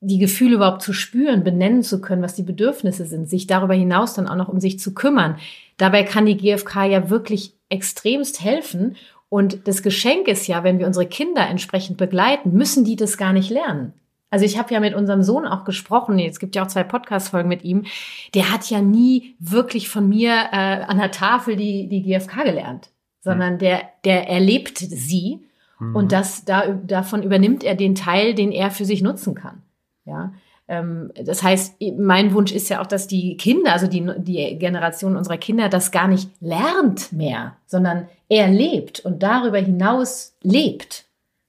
[0.00, 4.14] die Gefühle überhaupt zu spüren, benennen zu können, was die Bedürfnisse sind, sich darüber hinaus
[4.14, 5.38] dann auch noch um sich zu kümmern.
[5.78, 8.96] Dabei kann die GfK ja wirklich extremst helfen.
[9.28, 13.32] Und das Geschenk ist ja, wenn wir unsere Kinder entsprechend begleiten, müssen die das gar
[13.32, 13.92] nicht lernen.
[14.28, 17.48] Also ich habe ja mit unserem Sohn auch gesprochen, es gibt ja auch zwei Podcast-Folgen
[17.48, 17.86] mit ihm,
[18.34, 22.90] der hat ja nie wirklich von mir äh, an der Tafel die, die GfK gelernt,
[23.20, 23.58] sondern mhm.
[23.58, 25.44] der, der erlebt sie
[25.78, 25.94] mhm.
[25.94, 29.62] und das, da, davon übernimmt er den Teil, den er für sich nutzen kann.
[30.06, 30.32] Ja,
[30.68, 35.16] ähm, das heißt, mein Wunsch ist ja auch, dass die Kinder, also die, die Generation
[35.16, 41.04] unserer Kinder, das gar nicht lernt mehr, sondern er lebt und darüber hinaus lebt.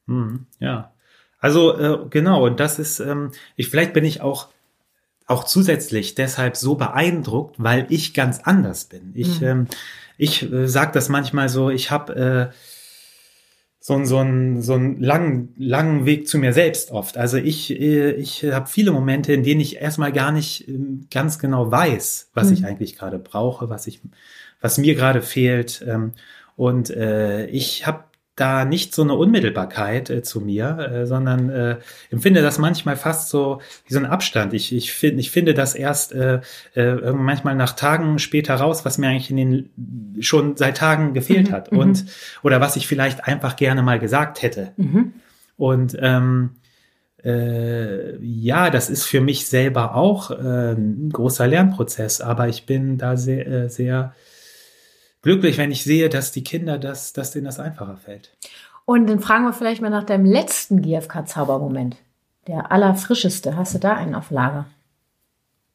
[0.06, 0.46] Mhm.
[0.60, 0.91] Ja,
[1.39, 4.50] also äh, genau, und das ist, ähm, ich vielleicht bin ich auch
[5.30, 9.12] auch zusätzlich deshalb so beeindruckt, weil ich ganz anders bin.
[9.13, 9.48] Ich mhm.
[9.48, 9.67] ähm,
[10.17, 12.56] ich äh, sage das manchmal so, ich habe äh,
[13.88, 17.17] so, so einen so einen langen langen Weg zu mir selbst oft.
[17.17, 20.78] Also ich äh, ich habe viele Momente, in denen ich erstmal gar nicht äh,
[21.10, 22.54] ganz genau weiß, was mhm.
[22.54, 24.02] ich eigentlich gerade brauche, was ich
[24.60, 25.86] was mir gerade fehlt.
[25.88, 26.12] Ähm,
[26.58, 28.04] und äh, ich habe
[28.38, 31.78] da nicht so eine Unmittelbarkeit äh, zu mir, äh, sondern äh,
[32.12, 34.54] empfinde das manchmal fast so wie so ein Abstand.
[34.54, 36.41] Ich, ich, find, ich finde das erst äh,
[36.76, 41.50] äh, manchmal nach Tagen später raus, was mir eigentlich in den schon seit Tagen gefehlt
[41.50, 42.10] mhm, hat und mhm.
[42.43, 44.71] oder was ich vielleicht einfach gerne mal gesagt hätte.
[44.78, 45.13] Mhm.
[45.58, 46.52] Und ähm,
[47.23, 53.00] äh, ja, das ist für mich selber auch äh, ein großer Lernprozess, aber ich bin
[53.00, 54.13] da sehr, äh, sehr
[55.21, 58.36] glücklich, wenn ich sehe, dass die Kinder das, dass denen das einfacher fällt.
[58.86, 61.97] Und dann fragen wir vielleicht mal nach deinem letzten GFK-Zaubermoment.
[62.47, 63.58] Der allerfrischeste.
[63.58, 64.65] Hast du da einen auf Lager?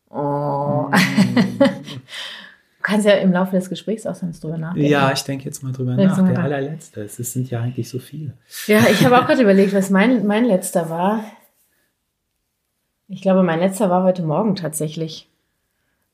[0.09, 0.89] Oh.
[0.89, 0.93] Mm.
[1.59, 4.89] du kannst ja im Laufe des Gesprächs auch sonst drüber nachdenken.
[4.89, 6.17] Ja, ich denke jetzt mal drüber nach.
[6.17, 6.43] Der nach.
[6.43, 7.03] allerletzte.
[7.03, 8.33] Es sind ja eigentlich so viele.
[8.67, 11.23] Ja, ich habe auch gerade überlegt, was mein, mein letzter war.
[13.09, 15.29] Ich glaube, mein letzter war heute Morgen tatsächlich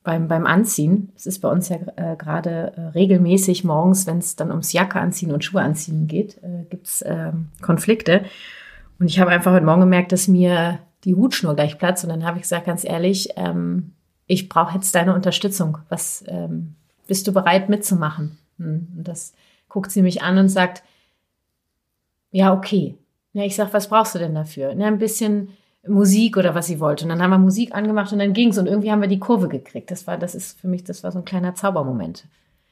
[0.09, 1.13] beim, beim Anziehen.
[1.17, 4.99] Es ist bei uns ja äh, gerade äh, regelmäßig morgens, wenn es dann ums Jacke
[4.99, 8.25] anziehen und Schuhe anziehen geht, äh, gibt es ähm, Konflikte.
[8.99, 12.05] Und ich habe einfach heute Morgen gemerkt, dass mir die Hutschnur gleich platzt.
[12.05, 13.93] Und dann habe ich gesagt, ganz ehrlich, ähm,
[14.27, 15.77] ich brauche jetzt deine Unterstützung.
[15.91, 16.75] Was ähm,
[17.07, 18.39] bist du bereit mitzumachen?
[18.59, 18.89] Hm.
[18.97, 19.35] Und das
[19.69, 20.83] guckt sie mich an und sagt,
[22.31, 22.95] ja, okay.
[23.35, 24.73] Ja, ich sage, was brauchst du denn dafür?
[24.73, 25.51] Ja, ein bisschen
[25.89, 27.05] Musik oder was sie wollte.
[27.05, 29.49] Und dann haben wir Musik angemacht und dann ging's und irgendwie haben wir die Kurve
[29.49, 29.91] gekriegt.
[29.91, 32.25] Das war, das ist für mich, das war so ein kleiner Zaubermoment.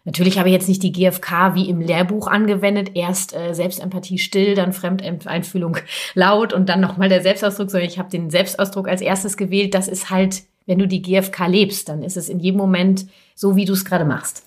[0.06, 2.92] Natürlich habe ich jetzt nicht die GFK wie im Lehrbuch angewendet.
[2.94, 5.78] Erst äh, Selbstempathie still, dann Fremdeinfühlung
[6.14, 9.74] laut und dann nochmal der Selbstausdruck, sondern ich habe den Selbstausdruck als erstes gewählt.
[9.74, 13.56] Das ist halt, wenn du die GFK lebst, dann ist es in jedem Moment so,
[13.56, 14.46] wie du es gerade machst.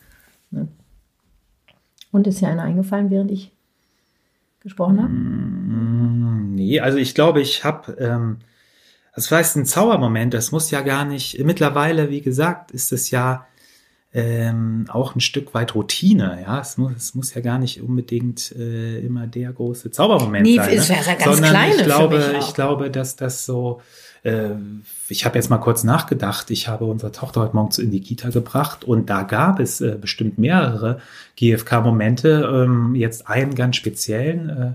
[2.11, 3.51] Und ist ja einer eingefallen, während ich
[4.61, 5.11] gesprochen habe?
[5.11, 8.37] Mm, nee, also ich glaube, ich habe ähm,
[9.19, 13.45] das heißt, ein Zaubermoment, das muss ja gar nicht, mittlerweile, wie gesagt, ist es ja
[14.13, 16.61] ähm, auch ein Stück weit Routine, ja.
[16.61, 20.69] Es muss, es muss ja gar nicht unbedingt äh, immer der große Zaubermoment nee, sein.
[20.69, 20.75] Ne?
[20.75, 23.81] Ist ja ganz Sondern kleine ich glaube, ich glaube, dass das so,
[24.23, 24.51] äh,
[25.09, 28.29] ich habe jetzt mal kurz nachgedacht, ich habe unsere Tochter heute Morgen in die Kita
[28.29, 31.01] gebracht und da gab es äh, bestimmt mehrere
[31.35, 34.49] GFK-Momente, ähm, jetzt einen ganz speziellen.
[34.49, 34.71] Äh,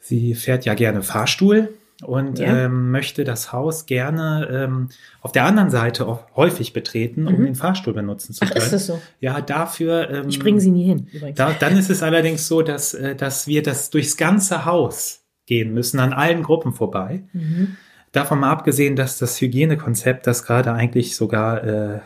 [0.00, 1.68] sie fährt ja gerne Fahrstuhl
[2.04, 2.64] und ja.
[2.64, 4.88] ähm, möchte das Haus gerne ähm,
[5.20, 7.44] auf der anderen Seite auch häufig betreten, um mhm.
[7.44, 8.52] den Fahrstuhl benutzen zu können.
[8.56, 9.00] Ach, ist das so?
[9.20, 10.08] Ja, dafür.
[10.10, 11.08] Ähm, ich bringe sie nie hin.
[11.34, 15.74] Da, dann ist es allerdings so, dass, äh, dass wir das durchs ganze Haus gehen
[15.74, 17.24] müssen, an allen Gruppen vorbei.
[17.32, 17.76] Mhm.
[18.12, 22.00] Davon mal abgesehen, dass das Hygienekonzept das gerade eigentlich sogar äh,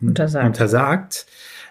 [0.00, 1.26] untersagt, untersagt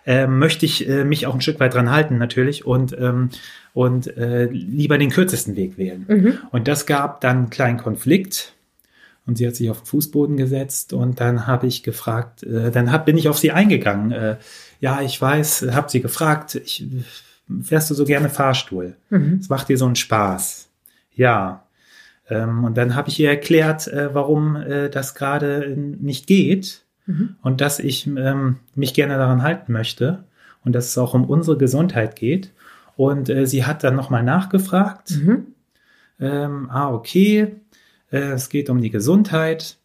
[0.05, 3.29] äh, möchte ich äh, mich auch ein Stück weit dran halten natürlich und ähm,
[3.73, 6.05] und äh, lieber den kürzesten Weg wählen.
[6.07, 6.37] Mhm.
[6.51, 8.53] Und das gab dann einen kleinen Konflikt.
[9.25, 12.91] Und sie hat sich auf den Fußboden gesetzt und dann habe ich gefragt, äh, dann
[12.91, 14.11] hab, bin ich auf sie eingegangen.
[14.11, 14.35] Äh,
[14.81, 16.85] ja, ich weiß, habe sie gefragt, ich,
[17.61, 18.97] fährst du so gerne Fahrstuhl?
[19.09, 19.37] Mhm.
[19.39, 20.67] Das macht dir so einen Spaß.
[21.15, 21.63] Ja.
[22.29, 27.35] Ähm, und dann habe ich ihr erklärt, äh, warum äh, das gerade nicht geht mhm.
[27.41, 30.23] und dass ich ähm, mich gerne daran halten möchte
[30.63, 32.51] und dass es auch um unsere Gesundheit geht
[32.95, 35.11] und äh, sie hat dann nochmal nachgefragt.
[35.11, 35.47] Mhm.
[36.19, 37.55] Ähm, ah, okay,
[38.11, 39.77] äh, es geht um die Gesundheit.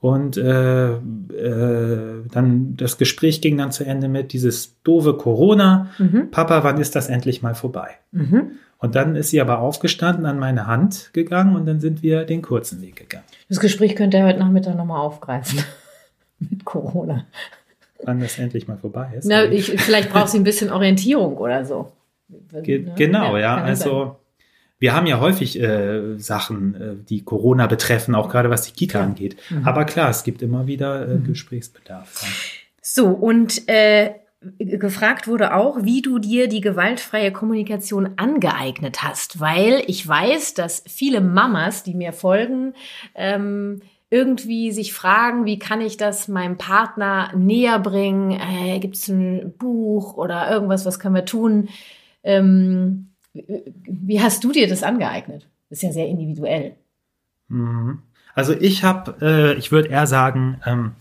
[0.00, 5.90] Und äh, äh, dann das Gespräch ging dann zu Ende mit dieses doofe Corona.
[5.98, 6.32] Mhm.
[6.32, 7.90] Papa, wann ist das endlich mal vorbei?
[8.10, 8.58] Mhm.
[8.78, 12.42] Und dann ist sie aber aufgestanden, an meine Hand gegangen und dann sind wir den
[12.42, 13.22] kurzen Weg gegangen.
[13.48, 15.60] Das Gespräch könnt ihr heute Nachmittag nochmal aufgreifen.
[16.50, 17.26] Mit Corona.
[18.04, 19.26] Wann das endlich mal vorbei ist.
[19.26, 21.92] Na, ich, vielleicht braucht sie ein bisschen Orientierung oder so.
[22.62, 22.94] Ge ne?
[22.96, 23.58] Genau, ja.
[23.58, 23.62] ja.
[23.62, 24.14] Also sein.
[24.78, 28.98] wir haben ja häufig äh, Sachen, äh, die Corona betreffen, auch gerade was die Kita
[28.98, 29.04] klar.
[29.04, 29.36] angeht.
[29.50, 29.66] Mhm.
[29.66, 31.24] Aber klar, es gibt immer wieder äh, mhm.
[31.24, 32.24] Gesprächsbedarf.
[32.80, 34.14] So, und äh,
[34.58, 40.82] gefragt wurde auch, wie du dir die gewaltfreie Kommunikation angeeignet hast, weil ich weiß, dass
[40.86, 42.74] viele Mamas, die mir folgen,
[43.14, 48.32] ähm, irgendwie sich fragen, wie kann ich das meinem Partner näher bringen?
[48.32, 51.70] Äh, Gibt es ein Buch oder irgendwas, was können wir tun?
[52.22, 55.48] Ähm, wie hast du dir das angeeignet?
[55.70, 56.76] Das ist ja sehr individuell.
[57.48, 58.02] Mhm.
[58.34, 60.92] Also ich habe, äh, ich würde eher sagen, ähm,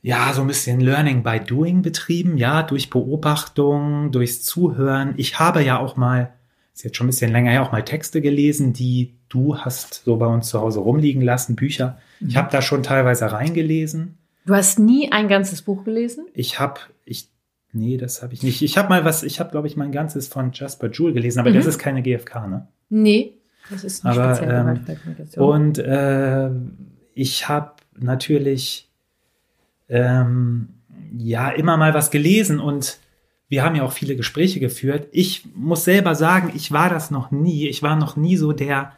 [0.00, 5.14] ja, so ein bisschen Learning by Doing betrieben, ja, durch Beobachtung, durchs Zuhören.
[5.16, 6.34] Ich habe ja auch mal,
[6.74, 10.16] ist jetzt schon ein bisschen länger her, auch mal Texte gelesen, die du hast so
[10.16, 11.98] bei uns zu Hause rumliegen lassen, Bücher.
[12.20, 12.28] Mhm.
[12.28, 14.18] Ich habe da schon teilweise reingelesen.
[14.44, 16.26] Du hast nie ein ganzes Buch gelesen?
[16.34, 17.30] Ich habe, ich
[17.76, 18.62] Nee, das habe ich nicht.
[18.62, 21.50] Ich habe mal was, ich habe, glaube ich, mein ganzes von Jasper Jewell gelesen, aber
[21.50, 21.54] mhm.
[21.54, 22.68] das ist keine GFK, ne?
[22.88, 23.34] Nee,
[23.68, 24.84] das ist nicht aber, ähm,
[25.36, 26.50] Und äh,
[27.14, 28.92] ich habe natürlich
[29.88, 30.68] ähm,
[31.16, 32.98] ja immer mal was gelesen und
[33.48, 35.08] wir haben ja auch viele Gespräche geführt.
[35.12, 37.68] Ich muss selber sagen, ich war das noch nie.
[37.68, 38.92] Ich war noch nie so der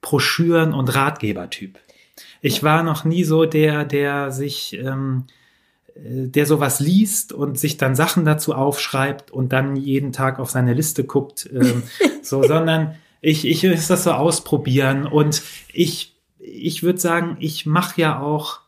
[0.00, 1.78] Broschüren- und Ratgebertyp.
[2.40, 5.24] Ich war noch nie so der, der sich, ähm,
[5.94, 10.50] äh, der sowas liest und sich dann Sachen dazu aufschreibt und dann jeden Tag auf
[10.50, 11.82] seine Liste guckt, ähm,
[12.22, 18.00] so, sondern ich, ich ist das so ausprobieren und ich, ich würde sagen, ich mache
[18.00, 18.60] ja auch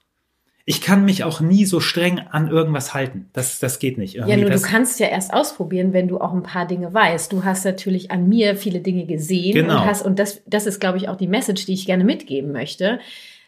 [0.68, 3.30] ich kann mich auch nie so streng an irgendwas halten.
[3.32, 4.16] Das, das geht nicht.
[4.16, 4.32] Irgendwie.
[4.32, 7.32] Ja, nur du kannst ja erst ausprobieren, wenn du auch ein paar Dinge weißt.
[7.32, 9.74] Du hast natürlich an mir viele Dinge gesehen genau.
[9.74, 12.50] und hast, und das, das ist, glaube ich, auch die Message, die ich gerne mitgeben
[12.50, 12.98] möchte.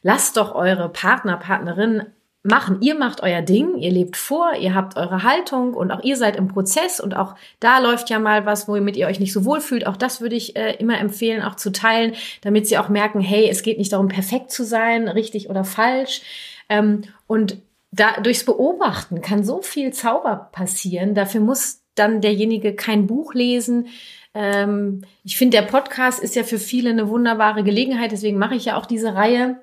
[0.02, 2.02] Lasst doch eure Partner, Partnerin
[2.44, 2.78] machen.
[2.82, 6.36] Ihr macht euer Ding, ihr lebt vor, ihr habt eure Haltung und auch ihr seid
[6.36, 9.60] im Prozess und auch da läuft ja mal was, womit ihr euch nicht so wohl
[9.60, 9.88] fühlt.
[9.88, 13.48] Auch das würde ich äh, immer empfehlen, auch zu teilen, damit sie auch merken, hey,
[13.50, 16.22] es geht nicht darum, perfekt zu sein, richtig oder falsch,
[16.68, 17.58] ähm, und
[17.90, 21.14] da, durchs Beobachten kann so viel Zauber passieren.
[21.14, 23.86] Dafür muss dann derjenige kein Buch lesen.
[24.34, 28.12] Ähm, ich finde, der Podcast ist ja für viele eine wunderbare Gelegenheit.
[28.12, 29.60] Deswegen mache ich ja auch diese Reihe.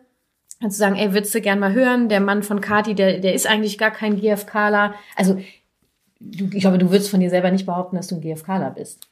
[0.61, 2.09] zu sagen, ey, würdest du gern mal hören?
[2.09, 4.95] Der Mann von Kati, der, der ist eigentlich gar kein GFKler.
[5.15, 5.39] Also,
[6.19, 9.07] du, ich glaube, du würdest von dir selber nicht behaupten, dass du ein GFKler bist.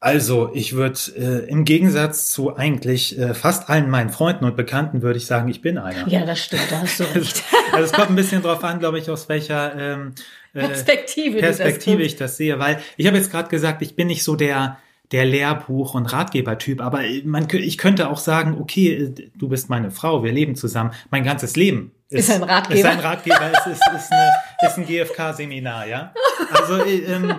[0.00, 5.02] Also, ich würde äh, im Gegensatz zu eigentlich äh, fast allen meinen Freunden und Bekannten
[5.02, 6.06] würde ich sagen, ich bin einer.
[6.06, 7.42] Ja, das stimmt, da hast du recht.
[7.72, 10.14] also es kommt ein bisschen drauf an, glaube ich, aus welcher ähm,
[10.54, 14.06] äh, Perspektive, Perspektive das ich das sehe, weil ich habe jetzt gerade gesagt, ich bin
[14.06, 14.78] nicht so der
[15.10, 20.22] der Lehrbuch- und Ratgebertyp, aber man, ich könnte auch sagen, okay, du bist meine Frau,
[20.22, 22.78] wir leben zusammen, mein ganzes Leben ist, ist ein Ratgeber.
[22.78, 24.32] Ist ein Ratgeber, es ist, ist, eine,
[24.66, 26.12] ist ein GFK-Seminar, ja.
[26.50, 27.34] Also ähm,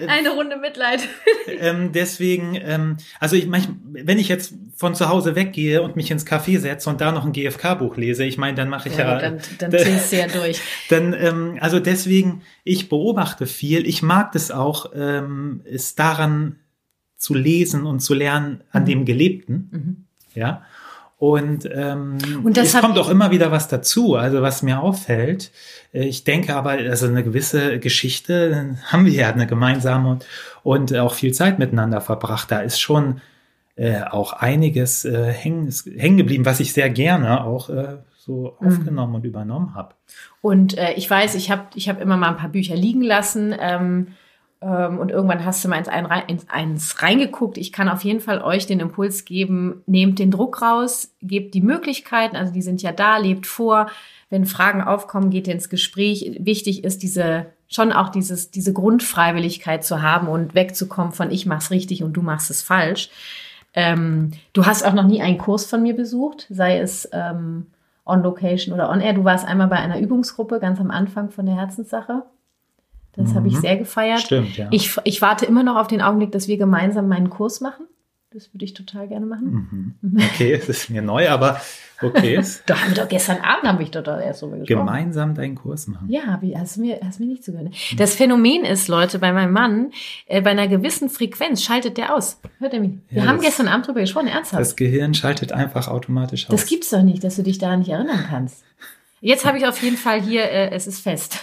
[0.00, 1.00] äh, eine Runde Mitleid.
[1.46, 6.10] Ähm, deswegen, ähm, also ich mein, wenn ich jetzt von zu Hause weggehe und mich
[6.10, 9.14] ins Café setze und da noch ein GFK-Buch lese, ich meine, dann mache ich ja,
[9.14, 10.60] ja dann, dann ziehst du ja durch.
[10.88, 13.86] Dann, ähm, also deswegen, ich beobachte viel.
[13.86, 16.56] Ich mag das auch, ähm, ist daran
[17.16, 18.86] zu lesen und zu lernen an mhm.
[18.86, 20.04] dem Gelebten, mhm.
[20.34, 20.62] ja.
[21.18, 25.50] Und, ähm, und es kommt auch immer wieder was dazu, also was mir auffällt.
[25.94, 30.26] Äh, ich denke aber, also eine gewisse Geschichte haben wir ja eine gemeinsame und,
[30.62, 32.50] und auch viel Zeit miteinander verbracht.
[32.50, 33.22] Da ist schon
[33.76, 38.68] äh, auch einiges äh, hängen, hängen geblieben, was ich sehr gerne auch äh, so mhm.
[38.68, 39.94] aufgenommen und übernommen habe.
[40.42, 43.54] Und äh, ich weiß, ich habe ich hab immer mal ein paar Bücher liegen lassen.
[43.58, 44.08] Ähm,
[44.60, 47.58] und irgendwann hast du mal ins, ein, ins eins reingeguckt.
[47.58, 51.60] Ich kann auf jeden Fall euch den Impuls geben, nehmt den Druck raus, gebt die
[51.60, 53.90] Möglichkeiten, also die sind ja da, lebt vor.
[54.30, 56.38] Wenn Fragen aufkommen, geht ins Gespräch.
[56.40, 61.70] Wichtig ist diese schon auch dieses, diese Grundfreiwilligkeit zu haben und wegzukommen von ich mach's
[61.70, 63.10] richtig und du machst es falsch.
[63.74, 67.66] Ähm, du hast auch noch nie einen Kurs von mir besucht, sei es ähm,
[68.06, 69.14] on Location oder on Air.
[69.14, 72.22] Du warst einmal bei einer Übungsgruppe ganz am Anfang von der Herzenssache.
[73.16, 73.34] Das mhm.
[73.34, 73.60] habe ich mhm.
[73.60, 74.20] sehr gefeiert.
[74.20, 74.68] Stimmt, ja.
[74.70, 77.86] Ich, ich warte immer noch auf den Augenblick, dass wir gemeinsam meinen Kurs machen.
[78.32, 79.96] Das würde ich total gerne machen.
[80.02, 80.10] Mhm.
[80.10, 80.22] mhm.
[80.32, 81.58] Okay, es ist mir neu, aber
[82.02, 82.38] okay.
[82.66, 84.66] da haben wir doch gestern Abend habe ich doch erst so gesprochen.
[84.66, 86.06] Gemeinsam deinen Kurs machen.
[86.10, 87.72] Ja, wie, hast du mir, hast mir nicht zugehört.
[87.96, 89.90] Das Phänomen ist, Leute, bei meinem Mann,
[90.26, 92.38] äh, bei einer gewissen Frequenz schaltet der aus.
[92.58, 92.98] Hört er mich?
[93.08, 94.60] Wir ja, haben gestern Abend drüber gesprochen, ernsthaft.
[94.60, 96.50] Das Gehirn schaltet einfach automatisch aus.
[96.50, 98.64] Das gibt's doch nicht, dass du dich daran nicht erinnern kannst.
[99.20, 101.38] Jetzt habe ich auf jeden Fall hier, äh, es ist fest.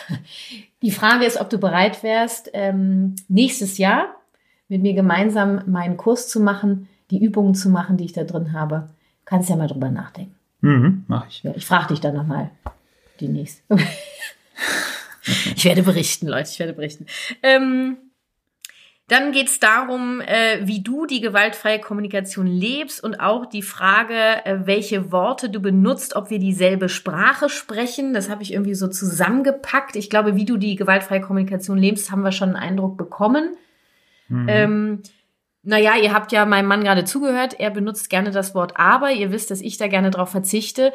[0.83, 4.17] Die Frage ist, ob du bereit wärst, ähm, nächstes Jahr
[4.67, 8.51] mit mir gemeinsam meinen Kurs zu machen, die Übungen zu machen, die ich da drin
[8.51, 8.89] habe.
[9.23, 10.35] Kannst ja mal drüber nachdenken.
[10.59, 11.41] Mhm, mach ich.
[11.41, 12.51] Ja, ich frage dich dann nochmal
[13.21, 13.63] demnächst.
[15.55, 17.05] ich werde berichten, Leute, ich werde berichten.
[17.41, 17.95] Ähm,
[19.13, 24.15] dann geht es darum, äh, wie du die gewaltfreie Kommunikation lebst und auch die Frage,
[24.43, 28.15] äh, welche Worte du benutzt, ob wir dieselbe Sprache sprechen.
[28.15, 29.95] Das habe ich irgendwie so zusammengepackt.
[29.97, 33.55] Ich glaube, wie du die gewaltfreie Kommunikation lebst, haben wir schon einen Eindruck bekommen.
[34.29, 34.45] Mhm.
[34.49, 35.03] Ähm,
[35.61, 37.59] naja, ihr habt ja meinem Mann gerade zugehört.
[37.59, 39.11] Er benutzt gerne das Wort aber.
[39.11, 40.91] Ihr wisst, dass ich da gerne drauf verzichte.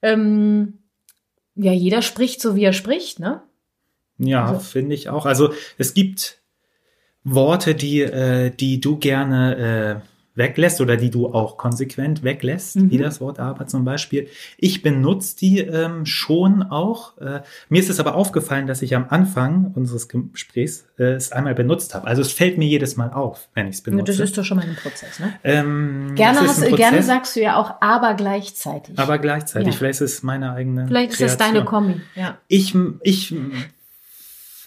[0.00, 0.78] Ähm,
[1.54, 3.42] ja, jeder spricht so, wie er spricht, ne?
[4.16, 4.60] Ja, also.
[4.60, 5.26] finde ich auch.
[5.26, 6.37] Also es gibt
[7.24, 12.90] Worte, die, äh, die du gerne äh, weglässt oder die du auch konsequent weglässt, mhm.
[12.90, 14.28] wie das Wort aber zum Beispiel.
[14.56, 17.18] Ich benutze die ähm, schon auch.
[17.18, 21.54] Äh, mir ist es aber aufgefallen, dass ich am Anfang unseres Gesprächs äh, es einmal
[21.54, 22.06] benutzt habe.
[22.06, 24.12] Also es fällt mir jedes Mal auf, wenn ich es benutze.
[24.12, 25.34] Das ist doch schon mal ein Prozess, ne?
[25.42, 28.96] Ähm, gerne, hast, Prozess, gerne sagst du ja auch aber gleichzeitig.
[28.96, 29.74] Aber gleichzeitig.
[29.74, 29.78] Ja.
[29.78, 30.86] Vielleicht ist es meine eigene.
[30.86, 32.38] Vielleicht ist es deine Kombi, ja.
[32.46, 33.34] Ich, ich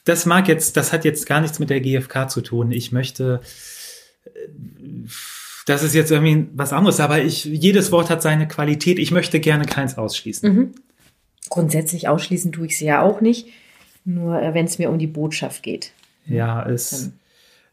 [0.05, 2.71] das mag jetzt, das hat jetzt gar nichts mit der GfK zu tun.
[2.71, 3.41] Ich möchte,
[4.25, 4.29] äh,
[5.65, 8.99] das ist jetzt irgendwie was anderes, aber ich, jedes Wort hat seine Qualität.
[8.99, 10.53] Ich möchte gerne keins ausschließen.
[10.53, 10.71] Mhm.
[11.49, 13.47] Grundsätzlich ausschließen tue ich sie ja auch nicht.
[14.03, 15.91] Nur äh, wenn es mir um die Botschaft geht.
[16.25, 17.11] Ja, es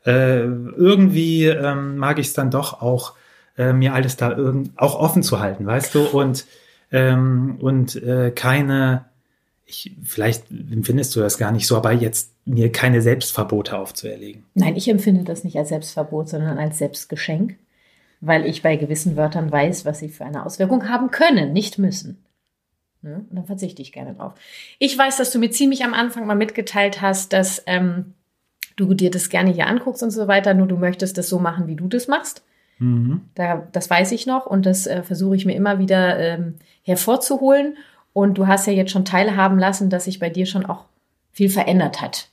[0.05, 3.15] äh, irgendwie ähm, mag ich es dann doch auch,
[3.57, 6.47] äh, mir alles da irgend auch offen zu halten, weißt du, und
[6.91, 9.05] ähm, und äh, keine,
[9.69, 14.45] ich vielleicht empfindest du das gar nicht so, aber jetzt mir keine Selbstverbote aufzuerlegen.
[14.55, 17.57] Nein, ich empfinde das nicht als Selbstverbot, sondern als Selbstgeschenk,
[18.21, 22.25] weil ich bei gewissen Wörtern weiß, was sie für eine Auswirkung haben können, nicht müssen.
[23.03, 23.27] Ne?
[23.29, 24.33] Und dann verzichte ich gerne drauf.
[24.79, 28.15] Ich weiß, dass du mir ziemlich am Anfang mal mitgeteilt hast, dass ähm,
[28.77, 31.67] du dir das gerne hier anguckst und so weiter, nur du möchtest das so machen,
[31.67, 32.43] wie du das machst.
[32.79, 33.21] Mhm.
[33.35, 37.77] Da, das weiß ich noch und das äh, versuche ich mir immer wieder ähm, hervorzuholen.
[38.13, 40.85] Und du hast ja jetzt schon teilhaben lassen, dass sich bei dir schon auch
[41.33, 42.31] viel verändert hat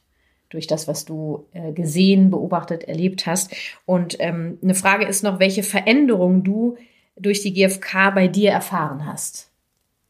[0.50, 3.54] durch das, was du äh, gesehen, beobachtet, erlebt hast.
[3.86, 6.78] Und ähm, eine Frage ist noch, welche Veränderung du
[7.18, 9.50] durch die GfK bei dir erfahren hast.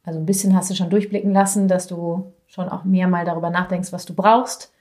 [0.03, 3.49] Also ein bisschen hast du schon durchblicken lassen, dass du schon auch mehr mal darüber
[3.49, 4.72] nachdenkst, was du brauchst.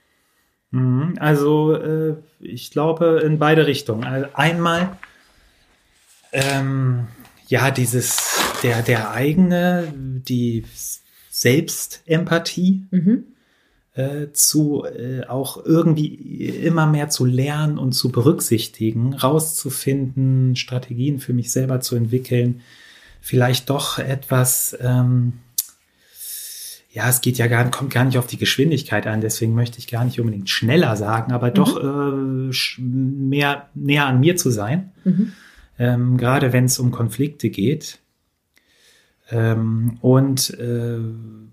[0.71, 1.15] Mhm.
[1.19, 4.03] Also äh, ich glaube in beide Richtungen.
[4.03, 4.97] Also einmal
[6.31, 7.07] ähm,
[7.47, 10.63] ja dieses der der eigene die
[11.29, 13.23] Selbstempathie mhm.
[13.93, 21.33] äh, zu äh, auch irgendwie immer mehr zu lernen und zu berücksichtigen, rauszufinden, Strategien für
[21.33, 22.61] mich selber zu entwickeln
[23.25, 25.33] vielleicht doch etwas, ähm,
[26.91, 29.87] ja, es geht ja gar, kommt gar nicht auf die Geschwindigkeit an, deswegen möchte ich
[29.87, 31.53] gar nicht unbedingt schneller sagen, aber mhm.
[31.55, 35.33] doch äh, mehr näher an mir zu sein, mhm.
[35.77, 37.99] Ähm, gerade wenn es um Konflikte geht.
[39.31, 40.99] Ähm, und äh,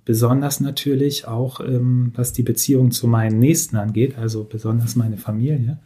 [0.04, 5.78] besonders natürlich auch, ähm, was die Beziehung zu meinen Nächsten angeht, also besonders meine Familie.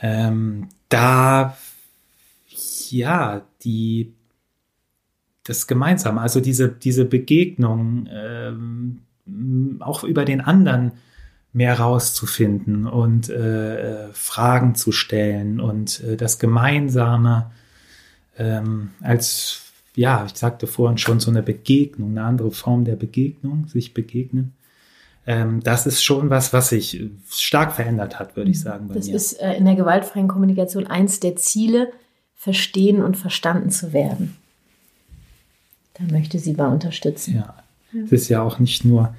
[0.00, 1.56] Ähm, da,
[2.90, 4.14] ja, die
[5.44, 9.02] das Gemeinsame, also diese, diese Begegnung, ähm,
[9.80, 10.92] auch über den anderen
[11.52, 17.50] mehr rauszufinden und äh, Fragen zu stellen und äh, das Gemeinsame
[18.38, 19.62] ähm, als,
[19.94, 24.54] ja, ich sagte vorhin schon, so eine Begegnung, eine andere Form der Begegnung, sich begegnen.
[25.26, 28.62] Ähm, das ist schon was, was sich stark verändert hat, würde ich mhm.
[28.62, 28.90] sagen.
[28.92, 29.14] Das mir.
[29.14, 31.92] ist äh, in der gewaltfreien Kommunikation eins der Ziele,
[32.34, 34.36] verstehen und verstanden zu werden.
[35.94, 37.36] Da möchte sie bei unterstützen.
[37.36, 37.54] Ja.
[38.04, 39.14] Es ist ja auch nicht nur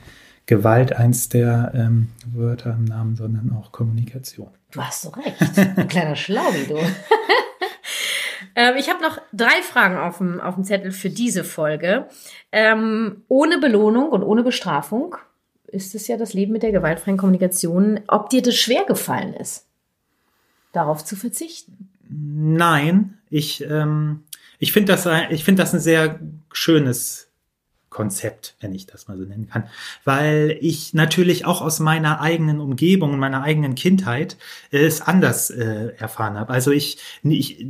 [0.45, 4.49] Gewalt eins der ähm, Wörter im Namen, sondern auch Kommunikation.
[4.71, 5.35] Du hast so recht.
[5.57, 6.77] Ein kleiner Schlaubi, du.
[8.55, 12.07] ähm, ich habe noch drei Fragen auf dem, auf dem Zettel für diese Folge.
[12.51, 15.15] Ähm, ohne Belohnung und ohne Bestrafung
[15.67, 18.01] ist es ja das Leben mit der gewaltfreien Kommunikation.
[18.07, 19.65] Ob dir das schwer gefallen ist,
[20.71, 21.89] darauf zu verzichten?
[22.09, 24.23] Nein, ich ähm,
[24.63, 26.21] ich finde das, ich finde das ein sehr
[26.53, 27.32] schönes
[27.93, 29.65] Konzept, wenn ich das mal so nennen kann,
[30.03, 34.35] weil ich natürlich auch aus meiner eigenen Umgebung, meiner eigenen Kindheit
[34.71, 36.51] es anders äh, erfahren habe.
[36.51, 37.65] Also ich, ich,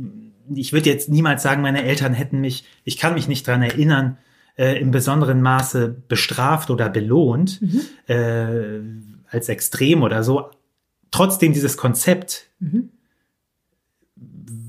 [0.52, 4.18] ich würde jetzt niemals sagen, meine Eltern hätten mich, ich kann mich nicht dran erinnern,
[4.56, 7.80] äh, im besonderen Maße bestraft oder belohnt mhm.
[8.06, 8.80] äh,
[9.30, 10.50] als extrem oder so.
[11.10, 12.90] Trotzdem dieses Konzept mhm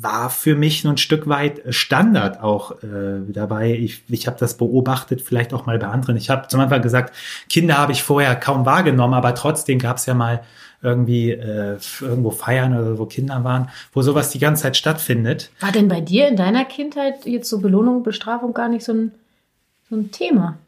[0.06, 3.74] war für mich nur ein Stück weit Standard auch äh, dabei.
[3.74, 6.16] Ich, ich habe das beobachtet, vielleicht auch mal bei anderen.
[6.16, 7.16] Ich habe zum Anfang gesagt,
[7.50, 10.44] Kinder habe ich vorher kaum wahrgenommen, aber trotzdem gab es ja mal
[10.84, 15.50] irgendwie äh, irgendwo feiern oder wo Kinder waren, wo sowas die ganze Zeit stattfindet.
[15.60, 19.12] War denn bei dir in deiner Kindheit jetzt so Belohnung, Bestrafung gar nicht so ein,
[19.90, 20.60] so ein Thema?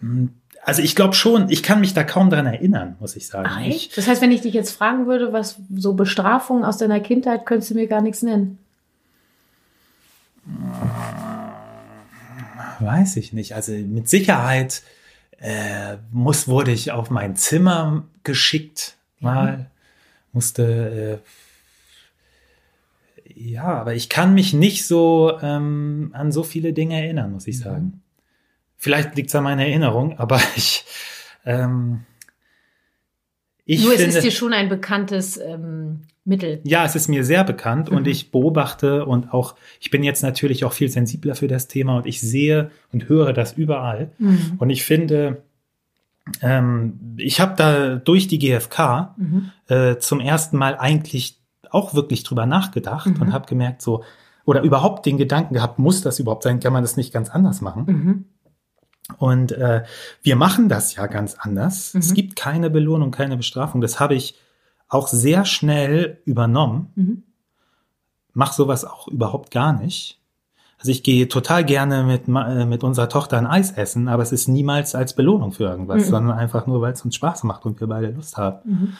[0.00, 0.30] Hm,
[0.64, 3.48] also ich glaube schon, ich kann mich da kaum dran erinnern, muss ich sagen.
[3.50, 7.00] Ach, ich, das heißt, wenn ich dich jetzt fragen würde, was so Bestrafungen aus deiner
[7.00, 8.58] Kindheit, könntest du mir gar nichts nennen.
[12.80, 13.54] Weiß ich nicht.
[13.54, 14.82] Also mit Sicherheit
[15.38, 19.46] äh, muss, wurde ich auf mein Zimmer geschickt mal.
[19.46, 19.66] Ja.
[20.32, 21.28] Musste äh,
[23.36, 27.58] ja, aber ich kann mich nicht so ähm, an so viele Dinge erinnern, muss ich
[27.58, 28.03] sagen.
[28.84, 30.84] Vielleicht liegt es an meiner Erinnerung, aber ich.
[31.46, 32.04] Ähm,
[33.64, 36.60] ich Nur finde, es ist dir schon ein bekanntes ähm, Mittel.
[36.64, 37.96] Ja, es ist mir sehr bekannt mhm.
[37.96, 41.96] und ich beobachte und auch, ich bin jetzt natürlich auch viel sensibler für das Thema
[41.96, 44.12] und ich sehe und höre das überall.
[44.18, 44.56] Mhm.
[44.58, 45.44] Und ich finde,
[46.42, 49.50] ähm, ich habe da durch die GfK mhm.
[49.66, 53.32] äh, zum ersten Mal eigentlich auch wirklich drüber nachgedacht und mhm.
[53.32, 54.04] habe gemerkt, so,
[54.44, 56.60] oder überhaupt den Gedanken gehabt, muss das überhaupt sein?
[56.60, 58.26] Kann man das nicht ganz anders machen?
[59.18, 59.84] Und äh,
[60.22, 61.94] wir machen das ja ganz anders.
[61.94, 62.00] Mhm.
[62.00, 63.80] Es gibt keine Belohnung, keine Bestrafung.
[63.80, 64.38] Das habe ich
[64.88, 66.92] auch sehr schnell übernommen.
[66.94, 67.22] Mhm.
[68.32, 70.20] Mach sowas auch überhaupt gar nicht.
[70.78, 74.32] Also ich gehe total gerne mit, äh, mit unserer Tochter ein Eis essen, aber es
[74.32, 76.10] ist niemals als Belohnung für irgendwas, mhm.
[76.10, 78.58] sondern einfach nur, weil es uns Spaß macht und wir beide Lust haben.
[78.64, 78.92] Mhm.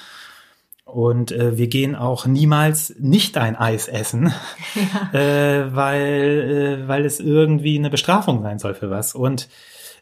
[0.84, 4.32] Und äh, wir gehen auch niemals nicht ein Eis essen,
[4.74, 5.18] ja.
[5.18, 9.14] äh, weil, äh, weil es irgendwie eine Bestrafung sein soll für was.
[9.14, 9.48] Und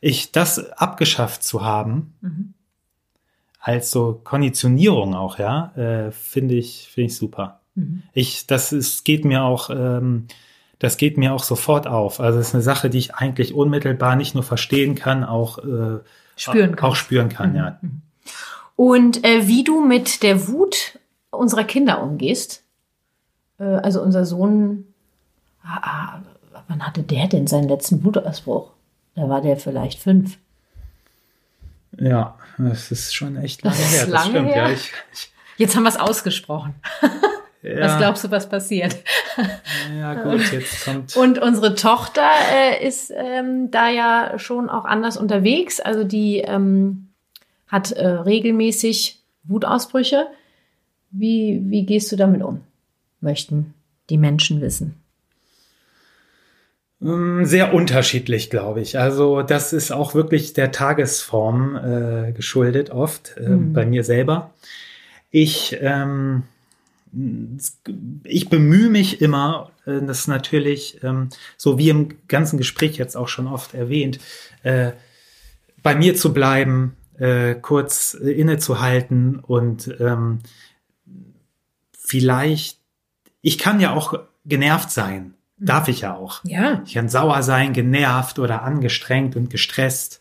[0.03, 2.55] ich das abgeschafft zu haben, mhm.
[3.59, 7.61] als so Konditionierung auch, ja, äh, finde ich, finde ich super.
[7.76, 8.03] Mhm.
[8.12, 10.26] Ich, das ist, geht mir auch, ähm,
[10.80, 12.20] das geht mir auch sofort auf.
[12.20, 16.00] Also es ist eine Sache, die ich eigentlich unmittelbar nicht nur verstehen kann, auch äh,
[16.36, 16.90] spüren kann.
[16.90, 17.57] Auch spüren kann, mhm.
[17.57, 17.78] ja.
[17.80, 18.03] Mhm.
[18.74, 20.98] Und äh, wie du mit der Wut
[21.30, 22.64] unserer Kinder umgehst.
[23.59, 24.84] Äh, also unser Sohn,
[25.62, 26.22] ah, ah,
[26.66, 28.72] wann hatte der denn seinen letzten Wutausbruch?
[29.15, 30.39] Da war der vielleicht fünf.
[31.99, 34.07] Ja, das ist schon echt lange das her.
[34.07, 34.63] Lange das stimmt, her?
[34.69, 34.71] ja.
[34.71, 36.75] Ich, ich Jetzt haben wir es ausgesprochen.
[37.65, 37.83] Ja.
[37.83, 38.97] Was glaubst du, was passiert?
[39.97, 41.17] Ja, gut, jetzt kommt.
[41.17, 45.79] Und unsere Tochter äh, ist ähm, da ja schon auch anders unterwegs.
[45.79, 47.11] Also die ähm,
[47.69, 50.27] hat äh, regelmäßig Wutausbrüche.
[51.13, 52.63] Wie, wie gehst du damit um?
[53.21, 53.75] Möchten
[54.11, 55.01] die Menschen wissen.
[57.03, 58.96] Mm, sehr unterschiedlich, glaube ich.
[58.96, 63.72] Also das ist auch wirklich der Tagesform äh, geschuldet, oft äh, mhm.
[63.72, 64.55] bei mir selber.
[65.32, 66.44] Ich, ähm,
[68.22, 73.28] ich bemühe mich immer, äh, das natürlich, ähm, so wie im ganzen Gespräch jetzt auch
[73.28, 74.20] schon oft erwähnt,
[74.62, 74.92] äh,
[75.82, 80.38] bei mir zu bleiben, äh, kurz innezuhalten und ähm,
[81.98, 82.78] vielleicht,
[83.40, 85.34] ich kann ja auch genervt sein.
[85.65, 86.41] Darf ich ja auch.
[86.45, 86.83] Ja.
[86.85, 90.21] Ich kann sauer sein, genervt oder angestrengt und gestresst.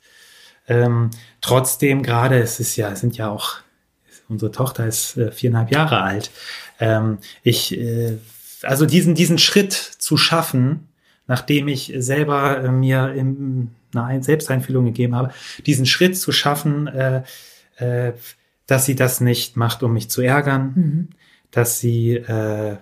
[0.68, 1.10] Ähm,
[1.42, 3.56] trotzdem, gerade, es ist ja, es sind ja auch,
[4.30, 6.32] unsere Tochter ist äh, viereinhalb Jahre alt.
[6.80, 8.18] Ähm, ich, äh,
[8.62, 10.88] also diesen, diesen Schritt zu schaffen,
[11.28, 15.34] nachdem ich selber äh, mir im, eine Selbsteinfühlung gegeben habe,
[15.66, 17.24] diesen Schritt zu schaffen, äh,
[17.78, 18.14] äh,
[18.68, 21.10] dass sie das nicht macht, um mich zu ärgern, mhm.
[21.52, 22.78] dass sie, äh,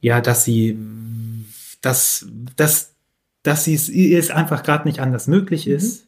[0.00, 0.78] ja, dass sie,
[1.84, 2.26] dass,
[2.56, 2.94] dass,
[3.42, 5.74] dass es, es einfach gerade nicht anders möglich mhm.
[5.74, 6.06] ist,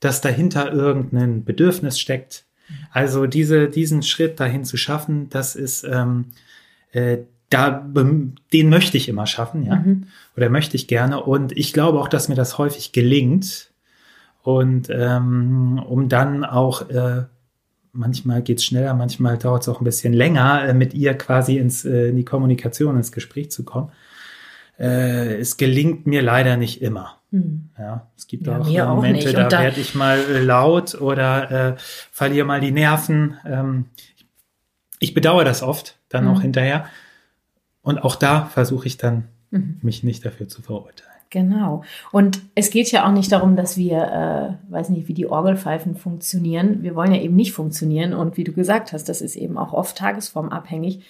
[0.00, 2.44] dass dahinter irgendein Bedürfnis steckt.
[2.90, 6.26] Also diese, diesen Schritt dahin zu schaffen, das ist, ähm,
[6.92, 7.18] äh,
[7.50, 9.76] da, den möchte ich immer schaffen, ja.
[9.76, 10.08] Mhm.
[10.36, 11.22] Oder möchte ich gerne.
[11.22, 13.70] Und ich glaube auch, dass mir das häufig gelingt.
[14.42, 17.24] Und ähm, um dann auch, äh,
[17.92, 21.84] manchmal geht's schneller, manchmal dauert es auch ein bisschen länger, äh, mit ihr quasi ins,
[21.84, 23.90] äh, in die Kommunikation, ins Gespräch zu kommen.
[24.78, 27.20] Äh, es gelingt mir leider nicht immer.
[27.30, 27.70] Mhm.
[27.78, 31.74] Ja, es gibt ja, auch Momente, auch da, werde ich mal äh, laut oder äh,
[32.12, 33.36] verliere mal die Nerven.
[33.44, 33.86] Ähm,
[35.00, 36.30] ich bedauere das oft dann mhm.
[36.30, 36.86] auch hinterher.
[37.82, 39.78] Und auch da versuche ich dann, mhm.
[39.82, 41.14] mich nicht dafür zu verurteilen.
[41.30, 41.82] Genau.
[42.12, 45.96] Und es geht ja auch nicht darum, dass wir, äh, weiß nicht, wie die Orgelpfeifen
[45.96, 46.84] funktionieren.
[46.84, 48.14] Wir wollen ja eben nicht funktionieren.
[48.14, 51.04] Und wie du gesagt hast, das ist eben auch oft tagesformabhängig.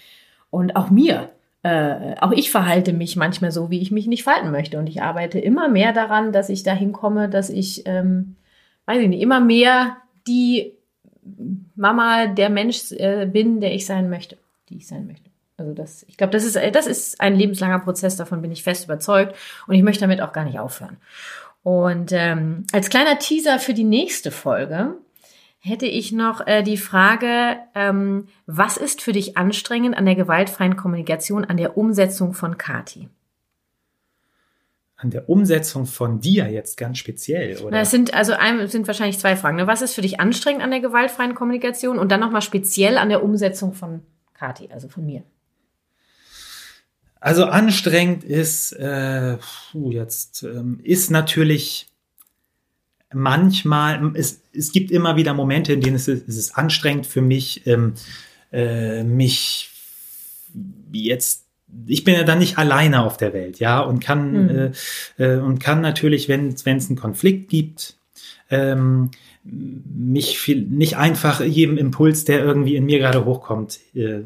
[0.48, 1.28] Und auch mir,
[1.64, 4.78] äh, auch ich verhalte mich manchmal so, wie ich mich nicht verhalten möchte.
[4.78, 8.36] Und ich arbeite immer mehr daran, dass ich dahin komme, dass ich, ähm,
[8.84, 9.96] weiß ich nicht, immer mehr
[10.26, 10.74] die
[11.74, 14.36] Mama, der Mensch äh, bin, der ich sein möchte,
[14.68, 15.30] die ich sein möchte.
[15.56, 18.84] Also das, ich glaube, das ist, das ist ein lebenslanger Prozess, davon bin ich fest
[18.84, 19.34] überzeugt
[19.66, 20.98] und ich möchte damit auch gar nicht aufhören.
[21.62, 24.96] Und ähm, als kleiner Teaser für die nächste Folge
[25.64, 30.76] hätte ich noch äh, die Frage, ähm, was ist für dich anstrengend an der gewaltfreien
[30.76, 33.08] Kommunikation, an der Umsetzung von Kati?
[34.96, 37.70] An der Umsetzung von dir jetzt ganz speziell, oder?
[37.70, 39.56] Na, es sind also ein, sind wahrscheinlich zwei Fragen.
[39.56, 39.66] Ne?
[39.66, 43.24] Was ist für dich anstrengend an der gewaltfreien Kommunikation und dann nochmal speziell an der
[43.24, 44.02] Umsetzung von
[44.34, 45.22] Kati, also von mir?
[47.20, 49.38] Also anstrengend ist, äh,
[49.72, 51.88] jetzt ähm, ist natürlich
[53.14, 57.22] manchmal, es, es gibt immer wieder Momente, in denen es ist, es ist anstrengend für
[57.22, 57.94] mich, ähm,
[58.52, 59.70] äh, mich
[60.92, 61.44] jetzt
[61.86, 64.72] ich bin ja dann nicht alleine auf der Welt, ja, und kann mhm.
[65.18, 67.96] äh, äh, und kann natürlich, wenn es einen Konflikt gibt,
[68.50, 69.10] ähm,
[69.44, 74.20] mich viel, nicht einfach jedem Impuls, der irgendwie in mir gerade hochkommt, äh,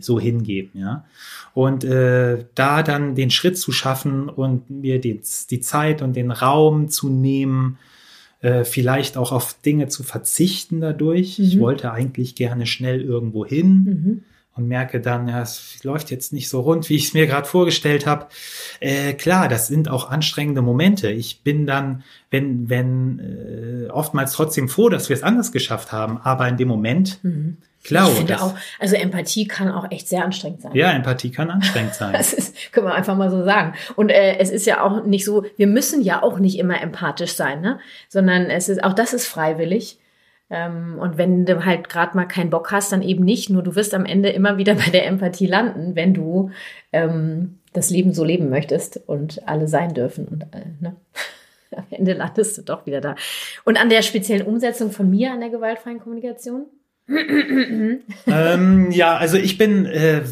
[0.00, 1.04] so hingeben, ja.
[1.52, 5.20] Und äh, da dann den Schritt zu schaffen und mir die,
[5.50, 7.78] die Zeit und den Raum zu nehmen,
[8.44, 11.38] äh, vielleicht auch auf Dinge zu verzichten dadurch.
[11.38, 11.44] Mhm.
[11.46, 13.68] Ich wollte eigentlich gerne schnell irgendwo hin.
[13.68, 14.24] Mhm
[14.56, 17.46] und merke dann, ja, es läuft jetzt nicht so rund, wie ich es mir gerade
[17.46, 18.28] vorgestellt habe.
[18.78, 21.10] Äh, klar, das sind auch anstrengende Momente.
[21.10, 26.18] Ich bin dann, wenn, wenn äh, oftmals trotzdem froh, dass wir es anders geschafft haben,
[26.18, 27.56] aber in dem Moment mhm.
[27.84, 28.08] Klar.
[28.08, 30.72] Ich finde auch, also Empathie kann auch echt sehr anstrengend sein.
[30.74, 32.14] Ja, Empathie kann anstrengend sein.
[32.14, 33.74] das ist, können wir einfach mal so sagen.
[33.94, 37.34] Und äh, es ist ja auch nicht so, wir müssen ja auch nicht immer empathisch
[37.34, 37.78] sein, ne?
[38.08, 39.98] Sondern es ist, auch das ist freiwillig.
[40.48, 43.50] Ähm, und wenn du halt gerade mal keinen Bock hast, dann eben nicht.
[43.50, 46.50] Nur du wirst am Ende immer wieder bei der Empathie landen, wenn du
[46.90, 50.26] ähm, das Leben so leben möchtest und alle sein dürfen.
[50.26, 50.96] Und äh, ne?
[51.76, 53.14] am Ende landest du doch wieder da.
[53.64, 56.64] Und an der speziellen Umsetzung von mir an der gewaltfreien Kommunikation?
[58.26, 60.22] ähm, ja, also ich bin, äh,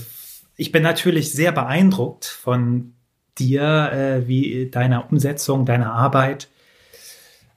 [0.56, 2.94] ich bin natürlich sehr beeindruckt von
[3.38, 6.48] dir, äh, wie deiner Umsetzung, deiner Arbeit,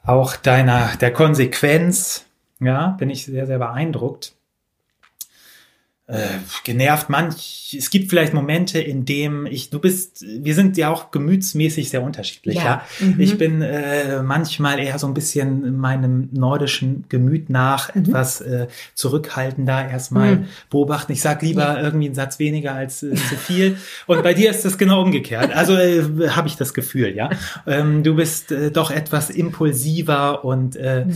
[0.04, 2.26] auch deiner der Konsequenz
[2.60, 4.35] ja, bin ich sehr, sehr beeindruckt.
[6.08, 10.92] Äh, genervt manch, es gibt vielleicht Momente, in dem ich, du bist, wir sind ja
[10.92, 12.64] auch gemütsmäßig sehr unterschiedlich, ja.
[12.64, 12.86] ja?
[13.00, 13.20] Mhm.
[13.20, 18.02] Ich bin äh, manchmal eher so ein bisschen meinem nordischen Gemüt nach mhm.
[18.02, 20.46] etwas äh, zurückhaltender erstmal mhm.
[20.70, 21.12] beobachten.
[21.12, 21.82] Ich sag lieber ja.
[21.82, 23.78] irgendwie einen Satz weniger als äh, zu viel.
[24.06, 25.56] Und bei dir ist das genau umgekehrt.
[25.56, 27.32] Also äh, habe ich das Gefühl, ja.
[27.66, 31.08] Ähm, du bist äh, doch etwas impulsiver und äh,